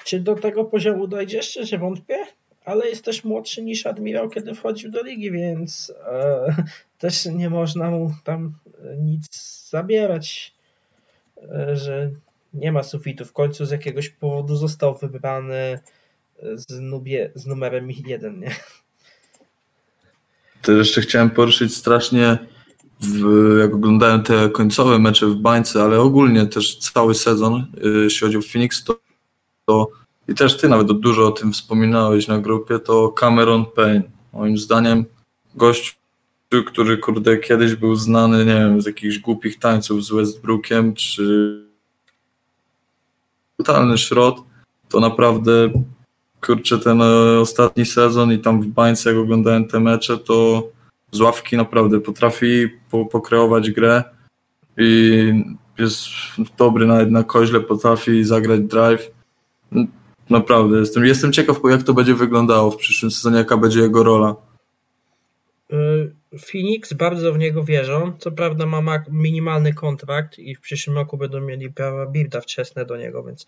[0.03, 1.43] Czy do tego poziomu dojdzie?
[1.43, 2.25] Szczerze wątpię,
[2.65, 6.55] ale jest też młodszy niż Admirał, kiedy wchodził do ligi, więc e,
[6.99, 8.53] też nie można mu tam
[8.97, 9.27] nic
[9.69, 10.53] zabierać,
[11.37, 12.11] e, że
[12.55, 13.25] nie ma sufitu.
[13.25, 15.79] W końcu z jakiegoś powodu został wybrany
[16.55, 18.55] z, nubie, z numerem 1, nie?
[20.61, 22.37] To jeszcze chciałem poruszyć strasznie,
[23.01, 28.27] w, jak oglądałem te końcowe mecze w bańce, ale ogólnie też cały sezon, y, jeśli
[28.27, 28.99] chodzi o Phoenix, to,
[29.65, 29.87] to
[30.27, 34.03] i też ty nawet dużo o tym wspominałeś na grupie, to Cameron Payne.
[34.33, 35.05] Moim zdaniem
[35.55, 35.97] gość,
[36.67, 41.64] który kurde kiedyś był znany, nie wiem, z jakichś głupich tańców z Westbrookiem, czy
[43.57, 44.43] totalny szrot,
[44.89, 45.69] to naprawdę
[46.41, 50.67] kurczę ten e, ostatni sezon i tam w bańce jak oglądałem te mecze, to
[51.11, 54.03] z ławki naprawdę potrafi po, pokreować grę
[54.77, 55.43] i
[55.77, 55.99] jest
[56.57, 59.11] dobry nawet na koźle, potrafi zagrać drive.
[60.29, 64.35] Naprawdę, jestem, jestem ciekaw, jak to będzie wyglądało w przyszłym sezonie, jaka będzie jego rola.
[66.39, 68.17] Phoenix bardzo w niego wierzą.
[68.19, 72.97] Co prawda ma minimalny kontrakt i w przyszłym roku będą mieli prawa builda wczesne do
[72.97, 73.45] niego, więc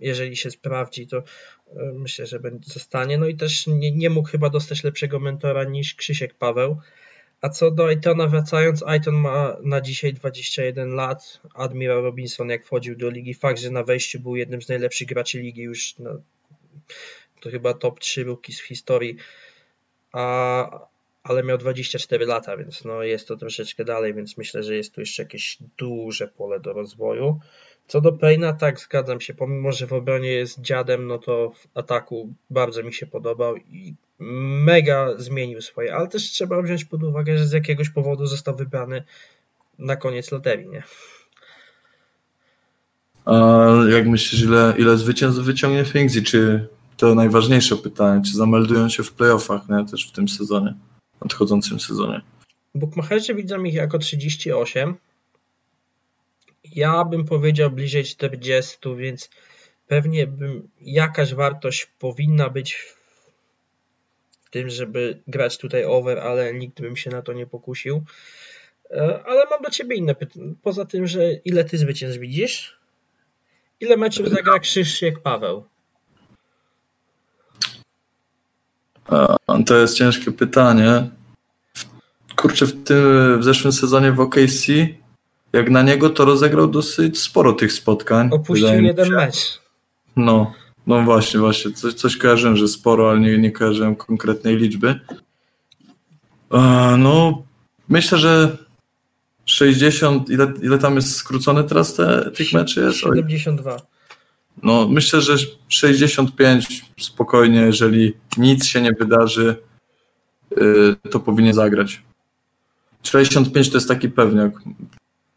[0.00, 1.22] jeżeli się sprawdzi, to y,
[1.94, 3.18] myślę, że będzie zostanie.
[3.18, 6.76] No i też nie, nie mógł chyba dostać lepszego mentora niż Krzysiek Paweł.
[7.40, 11.40] A co do Aitona wracając, Aiton ma na dzisiaj 21 lat.
[11.54, 15.38] Admiral Robinson jak wchodził do ligi, fakt, że na wejściu był jednym z najlepszych graczy
[15.38, 16.10] ligi już no,
[17.40, 19.16] to chyba top 3 rookies w historii.
[20.12, 20.90] A
[21.30, 25.00] ale miał 24 lata, więc no jest to troszeczkę dalej, więc myślę, że jest tu
[25.00, 27.40] jeszcze jakieś duże pole do rozwoju.
[27.88, 31.78] Co do Payna, tak, zgadzam się, pomimo, że w obronie jest dziadem, no to w
[31.78, 37.38] ataku bardzo mi się podobał i mega zmienił swoje, ale też trzeba wziąć pod uwagę,
[37.38, 39.02] że z jakiegoś powodu został wybrany
[39.78, 40.82] na koniec loterii, nie?
[43.24, 49.02] A jak myślisz, ile, ile zwycięstw wyciągnie Phoenix czy to najważniejsze pytanie, czy zameldują się
[49.02, 49.84] w playoffach, nie?
[49.86, 50.74] Też w tym sezonie,
[51.20, 52.20] nadchodzącym sezonie.
[52.74, 54.96] Bukmacherzy widzą ich jako 38.
[56.74, 59.30] Ja bym powiedział bliżej 40, więc
[59.86, 66.96] pewnie bym, jakaś wartość powinna być w tym, żeby grać tutaj over, ale nikt bym
[66.96, 68.04] się na to nie pokusił.
[68.90, 70.54] E, ale mam do Ciebie inne pytanie.
[70.62, 72.80] Poza tym, że ile Ty zwycięstw widzisz?
[73.80, 75.64] Ile meczów zagra Krzysztof Paweł?
[79.66, 81.10] To jest ciężkie pytanie.
[82.36, 82.98] Kurczę, w tym
[83.40, 84.66] w zeszłym sezonie w OKC,
[85.52, 88.28] jak na niego, to rozegrał dosyć sporo tych spotkań.
[88.32, 89.60] Opuścił jeden mecz.
[90.16, 90.52] No,
[90.86, 91.72] no właśnie, właśnie.
[91.72, 95.00] Coś, coś kojarzyłem, że sporo, ale nie, nie kojarzyłem konkretnej liczby.
[96.98, 97.42] No,
[97.88, 98.56] myślę, że
[99.44, 102.98] 60, ile, ile tam jest skrócone teraz te, tych meczy jest?
[102.98, 103.76] 72.
[104.62, 105.36] No, myślę, że
[105.68, 109.56] 65 spokojnie, jeżeli nic się nie wydarzy,
[110.58, 112.02] y, to powinien zagrać.
[113.02, 114.52] 65 to jest taki pewniak.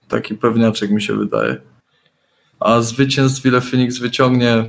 [0.07, 1.61] Taki pewniaczek mi się wydaje.
[2.59, 4.65] A zwycięstw ile Phoenix wyciągnie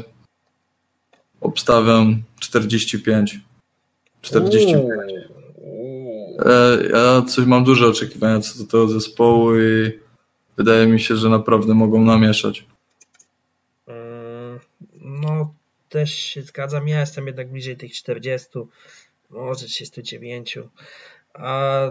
[1.41, 3.41] obstawiam 45.
[4.23, 4.75] 45.
[6.39, 9.93] E, ja coś mam duże oczekiwania co do tego zespołu i
[10.57, 12.67] wydaje mi się, że naprawdę mogą namieszać.
[15.01, 15.55] No,
[15.95, 16.89] też się zgadzam.
[16.89, 18.49] Ja jestem jednak bliżej tych 40,
[19.31, 20.59] może 39.
[21.35, 21.91] A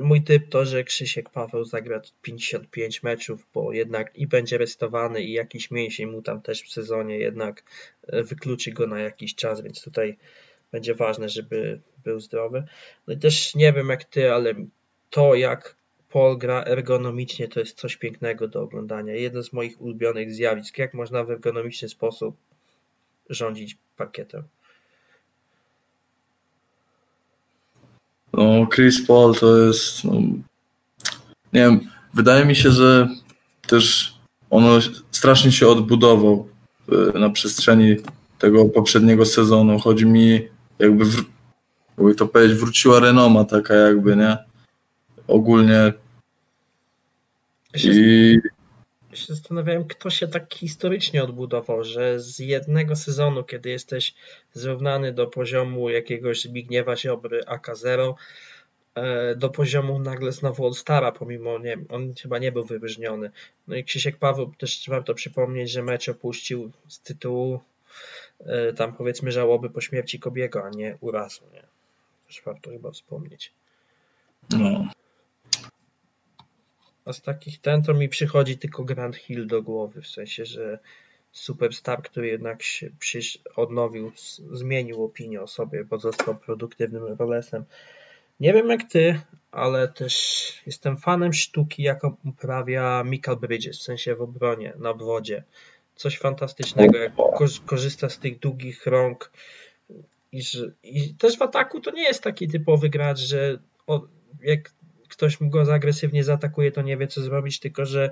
[0.00, 5.32] mój typ to, że Krzysiek Paweł zagra 55 meczów, bo jednak i będzie restowany i
[5.32, 7.62] jakiś mięsień mu tam też w sezonie jednak
[8.06, 10.18] e, wykluczy go na jakiś czas, więc tutaj
[10.72, 12.64] będzie ważne, żeby był zdrowy.
[13.06, 14.54] No i też nie wiem jak ty, ale
[15.10, 15.76] to jak
[16.12, 19.14] Paul gra ergonomicznie to jest coś pięknego do oglądania.
[19.14, 22.36] Jedno z moich ulubionych zjawisk, jak można w ergonomiczny sposób
[23.30, 24.42] rządzić parkietem.
[28.32, 30.04] No, Chris Paul to jest.
[30.04, 30.12] No,
[31.52, 31.80] nie wiem,
[32.14, 33.08] wydaje mi się, że
[33.66, 34.14] też
[34.50, 34.64] on
[35.10, 36.48] strasznie się odbudował
[37.14, 37.96] e, na przestrzeni
[38.38, 39.78] tego poprzedniego sezonu.
[39.78, 41.24] Chodzi mi, jakby, w,
[41.98, 44.38] jakby to powiedzieć, wróciła renoma taka, jakby, nie?
[45.28, 45.92] Ogólnie.
[47.74, 48.36] I
[49.16, 54.14] się zastanawiałem, kto się tak historycznie odbudował, że z jednego sezonu, kiedy jesteś
[54.52, 58.14] zrównany do poziomu jakiegoś Zbigniewa Ziobry AK-0,
[58.94, 63.30] e, do poziomu nagle znowu All-Stara, pomimo, nie on chyba nie był wyróżniony.
[63.68, 67.60] No i Krzysiek Paweł, też warto przypomnieć, że mecz opuścił z tytułu
[68.40, 71.62] e, tam powiedzmy żałoby po śmierci Kobiego, a nie urazu, nie?
[72.26, 73.52] Też warto chyba wspomnieć.
[74.50, 74.99] No.
[77.10, 80.78] A z takich ten to mi przychodzi tylko Grand Hill do głowy, w sensie, że
[81.32, 82.90] superstar, który jednak się
[83.56, 84.12] odnowił,
[84.52, 87.64] zmienił opinię o sobie, bo został produktywnym rolesem.
[88.40, 89.20] Nie wiem jak ty,
[89.52, 90.14] ale też
[90.66, 95.44] jestem fanem sztuki, jaką uprawia Michael Bridges, w sensie w obronie, na obwodzie.
[95.96, 97.12] Coś fantastycznego, jak
[97.66, 99.32] korzysta z tych długich rąk.
[100.32, 100.42] I,
[100.82, 103.58] I też w ataku to nie jest taki typowy gracz, że
[104.42, 104.70] jak
[105.10, 108.10] ktoś go agresywnie zaatakuje, to nie wie co zrobić, tylko że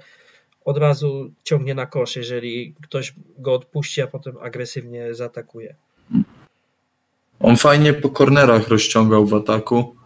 [0.64, 5.74] od razu ciągnie na kosz, jeżeli ktoś go odpuści, a potem agresywnie zaatakuje.
[7.40, 9.96] On fajnie po kornerach rozciągał w ataku.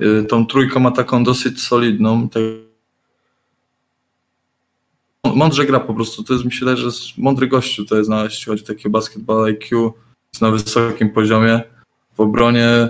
[0.00, 2.28] Y, tą trójką ma taką dosyć solidną.
[5.24, 6.24] Mądrze gra po prostu.
[6.24, 9.44] To jest, mi się wydaje, że mądry gościu to jest, jeśli chodzi o takie basketball
[9.44, 9.92] IQ.
[10.32, 11.60] Jest na wysokim poziomie.
[12.16, 12.88] W obronie,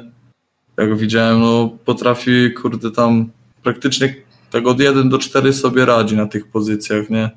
[0.76, 3.30] jak widziałem, no, potrafi, kurde, tam
[3.66, 4.14] praktycznie
[4.50, 7.30] tak od 1 do 4 sobie radzi na tych pozycjach, nie?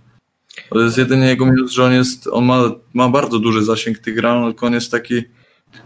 [0.69, 4.19] To jest jedynie jego minus, że on jest, on ma, ma bardzo duży zasięg tych
[4.19, 5.23] ran, tylko on jest taki,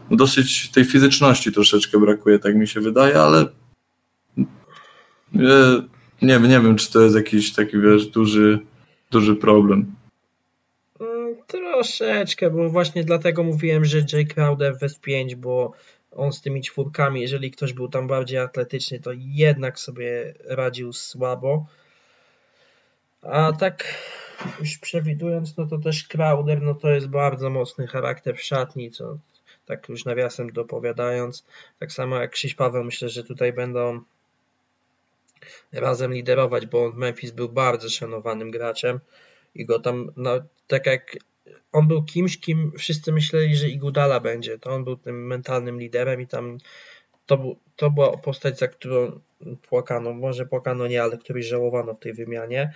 [0.09, 3.45] no dosyć tej fizyczności troszeczkę brakuje, tak mi się wydaje, ale
[6.21, 8.59] nie, nie, wiem, czy to jest jakiś taki, wiesz, duży,
[9.11, 9.95] duży problem.
[10.99, 15.73] Mm, troszeczkę, bo właśnie dlatego mówiłem, że Jay Crowder w S5, bo
[16.16, 21.66] on z tymi czwórkami, jeżeli ktoś był tam bardziej atletyczny, to jednak sobie radził słabo.
[23.22, 23.84] A tak
[24.59, 29.18] już przewidując, no to też Crowder, no to jest bardzo mocny charakter w szatni, co
[29.66, 31.45] tak już nawiasem dopowiadając.
[31.80, 34.01] Tak samo jak Krzyś Paweł, myślę, że tutaj będą
[35.72, 38.99] razem liderować, bo Memphis był bardzo szanowanym graczem
[39.55, 40.32] i go tam, no,
[40.68, 41.18] tak jak
[41.71, 46.21] on był kimś, kim wszyscy myśleli, że Igudala będzie, to on był tym mentalnym liderem
[46.21, 46.57] i tam
[47.25, 49.19] to, był, to była postać, za którą
[49.69, 52.73] płakano, może płakano nie, ale której żałowano w tej wymianie.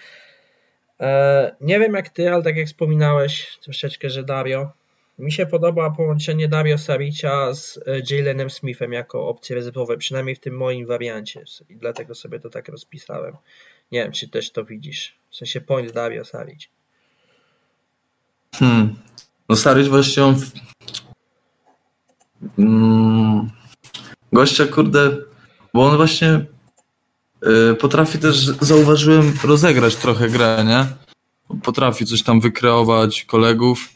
[0.99, 4.71] E, nie wiem jak ty, ale tak jak wspominałeś troszeczkę, że Dario,
[5.19, 10.39] mi się podoba połączenie Dario Saricia z e, Jalenem Smithem jako opcje rezerwowe, przynajmniej w
[10.39, 13.37] tym moim wariancie i dlatego sobie to tak rozpisałem.
[13.91, 15.15] Nie wiem, czy też to widzisz.
[15.29, 16.69] W sensie point Dario Saric.
[18.55, 18.95] Hmm.
[19.49, 20.35] No Saric właśnie on...
[22.57, 23.49] Mm.
[24.33, 25.17] Gościa, kurde,
[25.73, 26.45] bo on właśnie
[27.71, 30.85] y, potrafi też, zauważyłem, rozegrać trochę grę, nie?
[31.63, 33.89] Potrafi coś tam wykreować kolegów,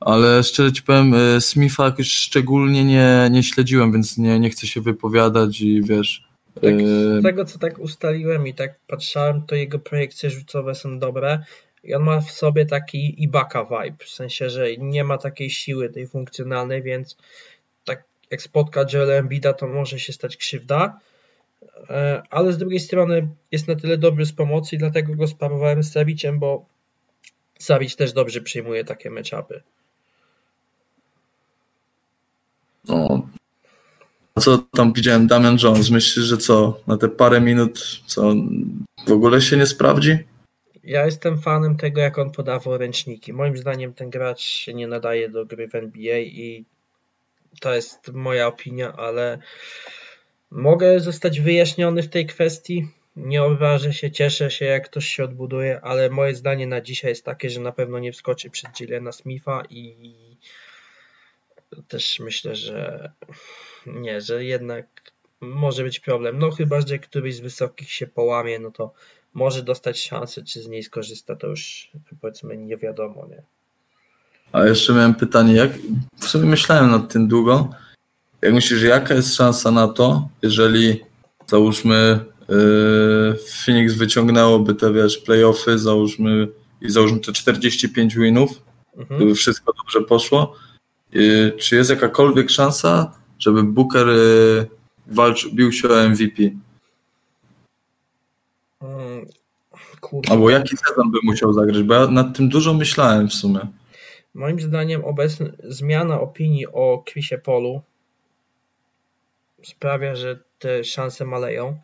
[0.00, 4.66] ale szczerze ci powiem, y, Smitha jakoś szczególnie nie, nie śledziłem, więc nie, nie chcę
[4.66, 6.26] się wypowiadać i wiesz...
[6.54, 6.74] Tak,
[7.20, 11.44] z tego, co tak ustaliłem i tak patrzałem, to jego projekcje rzucowe są dobre
[11.86, 15.88] i on ma w sobie taki Ibaka vibe, w sensie, że nie ma takiej siły
[15.88, 17.16] tej funkcjonalnej, więc
[17.84, 21.00] tak jak spotka Joel Embida, to może się stać krzywda,
[21.90, 25.82] e, ale z drugiej strony jest na tyle dobry z pomocy i dlatego go sparowałem
[25.82, 26.64] z Saviciem, bo
[27.58, 29.62] Savic też dobrze przyjmuje takie meczapy.
[32.88, 33.28] No.
[34.34, 35.90] A co tam widziałem Damian Jones?
[35.90, 36.80] Myślisz, że co?
[36.86, 38.34] Na te parę minut co
[39.06, 40.18] w ogóle się nie sprawdzi?
[40.86, 43.32] Ja jestem fanem tego, jak on podawał ręczniki.
[43.32, 46.64] Moim zdaniem ten gracz się nie nadaje do gry w NBA i
[47.60, 49.38] to jest moja opinia, ale
[50.50, 52.88] mogę zostać wyjaśniony w tej kwestii.
[53.16, 57.24] Nie obrażę się, cieszę się, jak ktoś się odbuduje, ale moje zdanie na dzisiaj jest
[57.24, 59.96] takie, że na pewno nie wskoczy przed Jilena Smitha i
[61.88, 63.12] też myślę, że
[63.86, 64.86] nie, że jednak
[65.40, 66.38] może być problem.
[66.38, 68.92] No chyba, że któryś z wysokich się połamie, no to
[69.36, 73.42] może dostać szansę, czy z niej skorzysta, to już powiedzmy nie wiadomo, nie?
[74.52, 75.70] A jeszcze miałem pytanie, jak
[76.16, 77.70] w sumie myślałem nad tym długo.
[78.42, 81.00] Jak myślisz, jaka jest szansa na to, jeżeli
[81.46, 86.48] załóżmy yy, Phoenix wyciągnęłoby te wiesz, playoffy, załóżmy
[86.80, 88.62] i załóżmy te 45 winów,
[88.96, 89.20] mhm.
[89.20, 90.54] gdyby wszystko dobrze poszło,
[91.12, 94.66] yy, czy jest jakakolwiek szansa, żeby Booker yy,
[95.06, 96.42] walczył, bił się o MVP?
[98.80, 99.26] Hmm,
[100.30, 103.60] Albo jaki sezon by musiał zagrać, bo ja nad tym dużo myślałem w sumie.
[104.34, 107.82] Moim zdaniem obecna zmiana opinii o Chrisie Polu
[109.62, 111.78] sprawia, że te szanse maleją.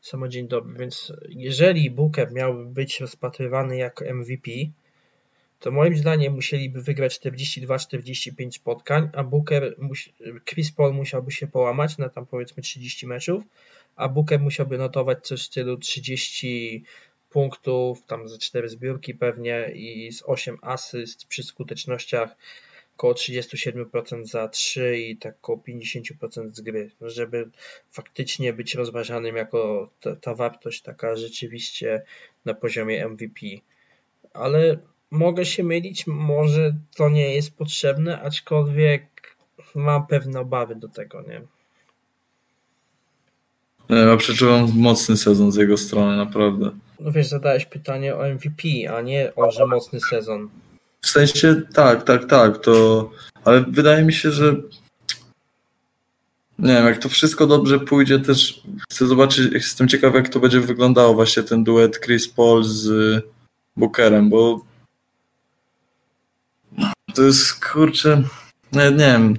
[0.00, 4.50] Samodzień dobry, więc jeżeli Booker miałby być rozpatrywany jako MVP,
[5.66, 9.76] to moim zdaniem musieliby wygrać 42-45 spotkań, a Booker,
[10.44, 13.44] Chris Paul musiałby się połamać na tam powiedzmy 30 meczów,
[13.96, 16.84] a Booker musiałby notować coś w stylu 30
[17.30, 22.36] punktów, tam ze 4 zbiórki pewnie i z 8 asyst przy skutecznościach
[22.96, 27.50] około 37% za 3 i tak około 50% z gry, żeby
[27.90, 32.02] faktycznie być rozważanym jako ta, ta wartość taka rzeczywiście
[32.44, 33.40] na poziomie MVP.
[34.32, 34.78] Ale
[35.10, 39.36] mogę się mylić, może to nie jest potrzebne, aczkolwiek
[39.74, 41.42] mam pewne obawy do tego, nie?
[43.88, 46.70] Ja przeczuwam mocny sezon z jego strony, naprawdę.
[47.00, 50.48] No wiesz, zadałeś pytanie o MVP, a nie o, że mocny sezon.
[51.02, 53.10] W sensie tak, tak, tak, to.
[53.44, 54.56] Ale wydaje mi się, że.
[56.58, 60.60] Nie wiem, jak to wszystko dobrze pójdzie, też chcę zobaczyć, jestem ciekaw, jak to będzie
[60.60, 62.90] wyglądało właśnie ten duet Chris Paul z
[63.76, 64.64] Bookerem, bo
[67.16, 68.22] to jest kurczę,
[68.72, 69.38] nie, nie wiem.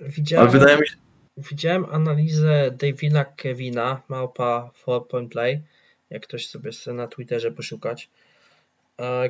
[0.00, 0.94] Widziałem, ale wydaje mi się.
[1.36, 5.62] Widziałem analizę Davina Kevina, małpa 4 Point Play
[6.10, 8.10] jak ktoś sobie chce na Twitterze poszukać,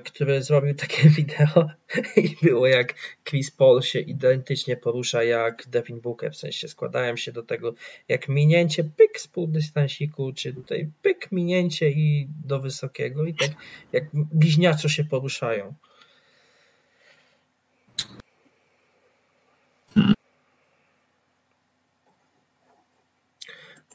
[0.04, 1.70] który zrobił takie wideo
[2.16, 7.32] i było jak Chris Paul się identycznie porusza jak Devin Booker, w sensie składają się
[7.32, 7.74] do tego
[8.08, 13.50] jak minięcie pyk z półdystansiku, czy tutaj pyk minięcie i do wysokiego i tak
[13.92, 15.74] jak bliźniaczo się poruszają.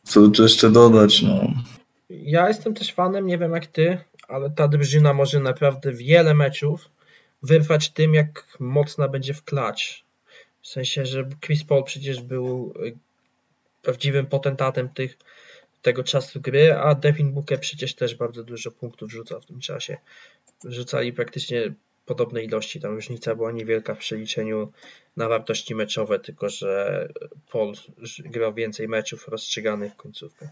[0.10, 1.22] Co tu jeszcze dodać?
[1.22, 1.54] No.
[2.10, 3.98] Ja jestem też fanem, nie wiem jak ty,
[4.28, 6.90] ale ta drużyna może naprawdę wiele meczów
[7.44, 10.06] wyrwać tym, jak mocna będzie w klacz.
[10.62, 12.98] W sensie, że Chris Paul przecież był y,
[13.82, 15.18] prawdziwym potentatem tych,
[15.82, 19.98] tego czasu gry, a Devin Booker przecież też bardzo dużo punktów rzucał w tym czasie.
[20.66, 21.74] Rzucali praktycznie
[22.10, 22.82] podobnej ilości.
[22.82, 24.72] Tam różnica była niewielka w przeliczeniu
[25.18, 27.08] na wartości meczowe, tylko że
[27.52, 27.74] Paul
[28.20, 30.50] grał więcej meczów rozstrzyganych w końcówkę.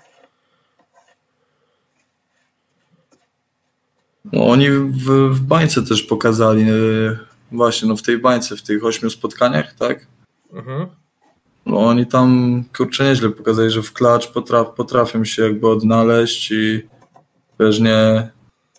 [4.34, 7.18] No, oni w, w bańce też pokazali, e,
[7.52, 10.08] właśnie no w tej bańce, w tych ośmiu spotkaniach, tak?
[10.54, 10.88] Mhm.
[11.66, 16.82] No oni tam, kurczę, nieźle pokazali, że w klacz potraf, potrafią się jakby odnaleźć i
[17.60, 18.30] wiesz, nie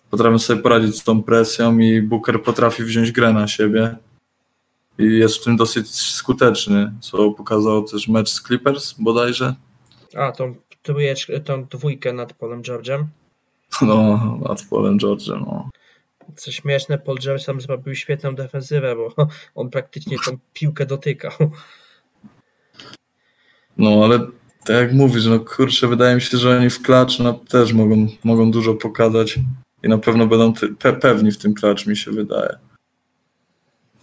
[0.09, 3.95] potrafią sobie poradzić z tą presją i Booker potrafi wziąć grę na siebie
[4.97, 9.55] i jest w tym dosyć skuteczny, co pokazał też mecz z Clippers bodajże.
[10.15, 13.03] A, tą, trójeczkę, tą dwójkę nad Polem George'em?
[13.81, 14.17] No,
[14.49, 15.69] nad Polem George'em, no.
[16.35, 21.31] Co śmieszne, Paul George tam zrobił świetną defensywę, bo on praktycznie tą piłkę dotykał.
[23.77, 24.19] No, ale
[24.65, 28.07] tak jak mówisz, no kurczę, wydaje mi się, że oni w klacz no, też mogą,
[28.23, 29.39] mogą dużo pokazać
[29.83, 32.57] i na pewno będą pe pewni w tym klacz, mi się wydaje.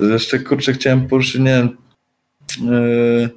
[0.01, 1.77] Jeszcze, kurczę, chciałem poruszyć, nie wiem,
[2.71, 3.31] yy,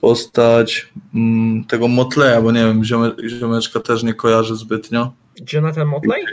[0.00, 1.20] postać yy,
[1.68, 5.12] tego Motleya, bo nie wiem, ziome, ziomeczka też nie kojarzy zbytnio.
[5.52, 6.24] Jonathan Motley?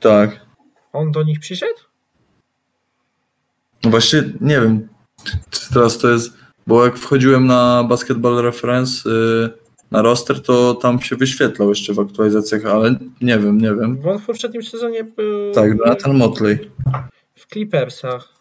[0.00, 0.40] Tak.
[0.92, 1.80] On do nich przyszedł?
[3.84, 4.88] No właśnie, nie wiem,
[5.50, 11.00] czy teraz to jest, bo jak wchodziłem na Basketball Reference yy, na roster, to tam
[11.00, 14.02] się wyświetlał jeszcze w aktualizacjach, ale nie wiem, nie wiem.
[14.06, 15.52] On w poprzednim sezonie był...
[15.52, 16.70] Tak, Jonathan Motley.
[17.34, 18.38] W Clippersach.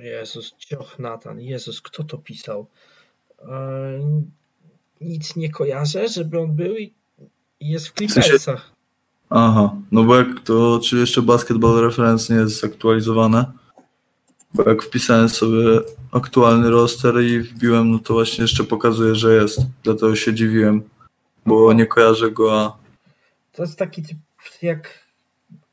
[0.00, 2.66] Jezus, Cioch Nathan, Jezus, kto to pisał?
[5.00, 6.94] Nic nie kojarzę, żeby on był i
[7.60, 8.72] jest w Clippersach.
[9.30, 13.44] Aha, no bo jak to, czy jeszcze Basketball Reference nie jest zaktualizowane?
[14.54, 15.80] Bo jak wpisałem sobie
[16.12, 19.60] aktualny roster i wbiłem, no to właśnie jeszcze pokazuje, że jest.
[19.82, 20.88] Dlatego się dziwiłem,
[21.46, 22.76] bo nie kojarzę go, a...
[23.52, 24.18] To jest taki typ,
[24.62, 25.08] jak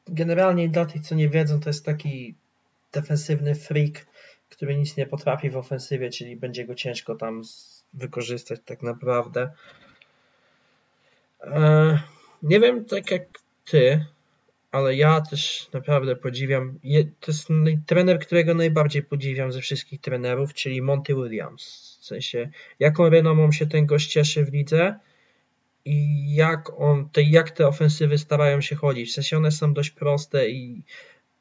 [0.07, 2.35] generalnie dla tych, co nie wiedzą, to jest taki
[2.91, 4.05] defensywny freak,
[4.49, 7.41] który nic nie potrafi w ofensywie, czyli będzie go ciężko tam
[7.93, 9.51] wykorzystać tak naprawdę.
[11.41, 11.99] E,
[12.43, 13.23] nie wiem, tak jak
[13.65, 14.05] ty,
[14.75, 16.79] ale ja też naprawdę podziwiam.
[17.19, 17.47] To jest
[17.85, 21.97] trener, którego najbardziej podziwiam ze wszystkich trenerów, czyli Monty Williams.
[22.01, 22.49] W sensie,
[22.79, 24.99] jaką renomą się ten gość cieszy w lidze
[25.85, 29.09] i jak on, te, jak te ofensywy starają się chodzić.
[29.09, 30.83] W sensie one są dość proste i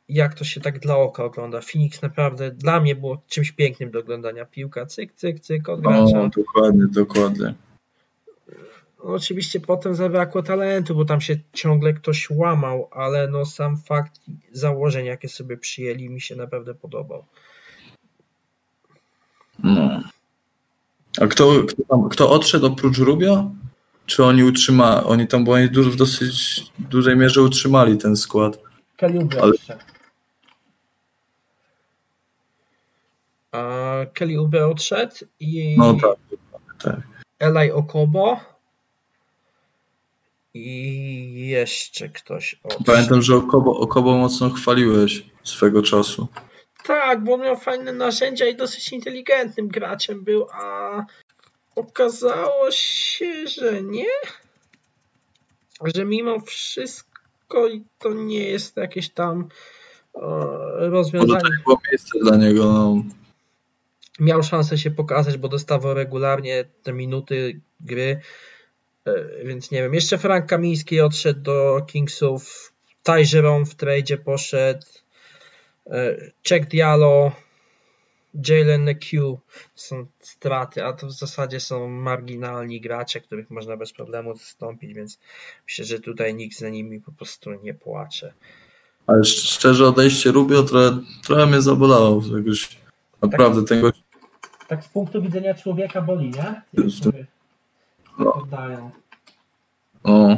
[0.08, 1.60] jak to się tak dla oka ogląda.
[1.60, 4.44] Phoenix naprawdę dla mnie było czymś pięknym do oglądania.
[4.44, 7.54] Piłka, cyk, cyk, cyk, od No, dokładnie, dokładnie.
[9.04, 14.20] No, oczywiście potem zabrakło talentu, bo tam się ciągle ktoś łamał, ale no sam fakt
[14.52, 17.24] założeń, jakie sobie przyjęli, mi się naprawdę podobał.
[19.58, 20.00] No.
[21.20, 23.50] A kto, kto, tam, kto odszedł oprócz Rubio?
[24.06, 28.58] Czy oni utrzyma, oni tam, bo oni w dosyć dużej mierze utrzymali ten skład.
[28.96, 29.52] Kelly ale...
[33.52, 36.16] A Kelly Oubre odszedł i no tak,
[36.78, 37.00] tak.
[37.38, 38.53] Eli Okobo
[40.54, 42.60] i jeszcze ktoś.
[42.86, 46.28] Pamiętam, że Okobo, Okobo mocno chwaliłeś swego czasu.
[46.84, 51.04] Tak, bo on miał fajne narzędzia i dosyć inteligentnym graczem był, a
[51.76, 54.10] okazało się, że nie.
[55.94, 59.48] Że mimo wszystko to nie jest jakieś tam
[60.74, 61.32] rozwiązanie.
[61.32, 62.72] No to było miejsce dla niego.
[62.72, 63.02] No.
[64.20, 68.20] Miał szansę się pokazać, bo dostawał regularnie te minuty gry,
[69.44, 69.94] więc nie wiem.
[69.94, 74.86] Jeszcze Frank Kamiński odszedł do Kingsów, Tyjeron w tradzie poszedł,
[75.86, 77.32] e, Czech Diallo,
[78.48, 79.38] Jalen Q
[79.74, 85.18] są straty, a to w zasadzie są marginalni gracze, których można bez problemu zastąpić, więc
[85.68, 88.32] myślę, że tutaj nikt za nimi po prostu nie płacze.
[89.06, 92.22] Ale szczerze odejście Rubio trochę, trochę mnie zabolało.
[92.38, 92.78] Jakoś
[93.22, 93.92] naprawdę tak, tego.
[94.68, 96.62] Tak z punktu widzenia człowieka boli, nie?
[98.18, 98.32] No.
[98.32, 98.90] Oddają.
[100.02, 100.36] O.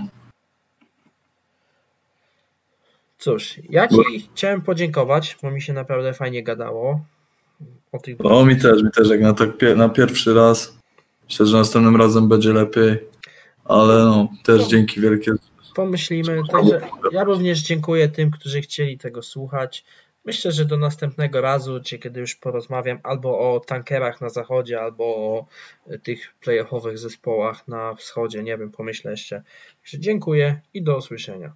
[3.19, 4.03] Cóż, ja Ci bo...
[4.35, 7.01] chciałem podziękować, bo mi się naprawdę fajnie gadało.
[7.93, 8.17] O, tych...
[8.25, 10.79] o mi też, mi też, jak na, tak na pierwszy raz.
[11.25, 12.99] Myślę, że następnym razem będzie lepiej,
[13.65, 14.69] ale no, też no.
[14.69, 15.33] dzięki wielkie
[15.77, 16.43] pomyślimy.
[16.53, 16.81] Także
[17.13, 19.85] ja również dziękuję tym, którzy chcieli tego słuchać.
[20.27, 25.05] Myślę, że do następnego razu, czy kiedy już porozmawiam albo o tankerach na zachodzie, albo
[25.05, 25.47] o
[26.03, 29.43] tych playoffowych zespołach na wschodzie, nie wiem, pomyślę jeszcze.
[29.95, 31.55] Dziękuję i do usłyszenia.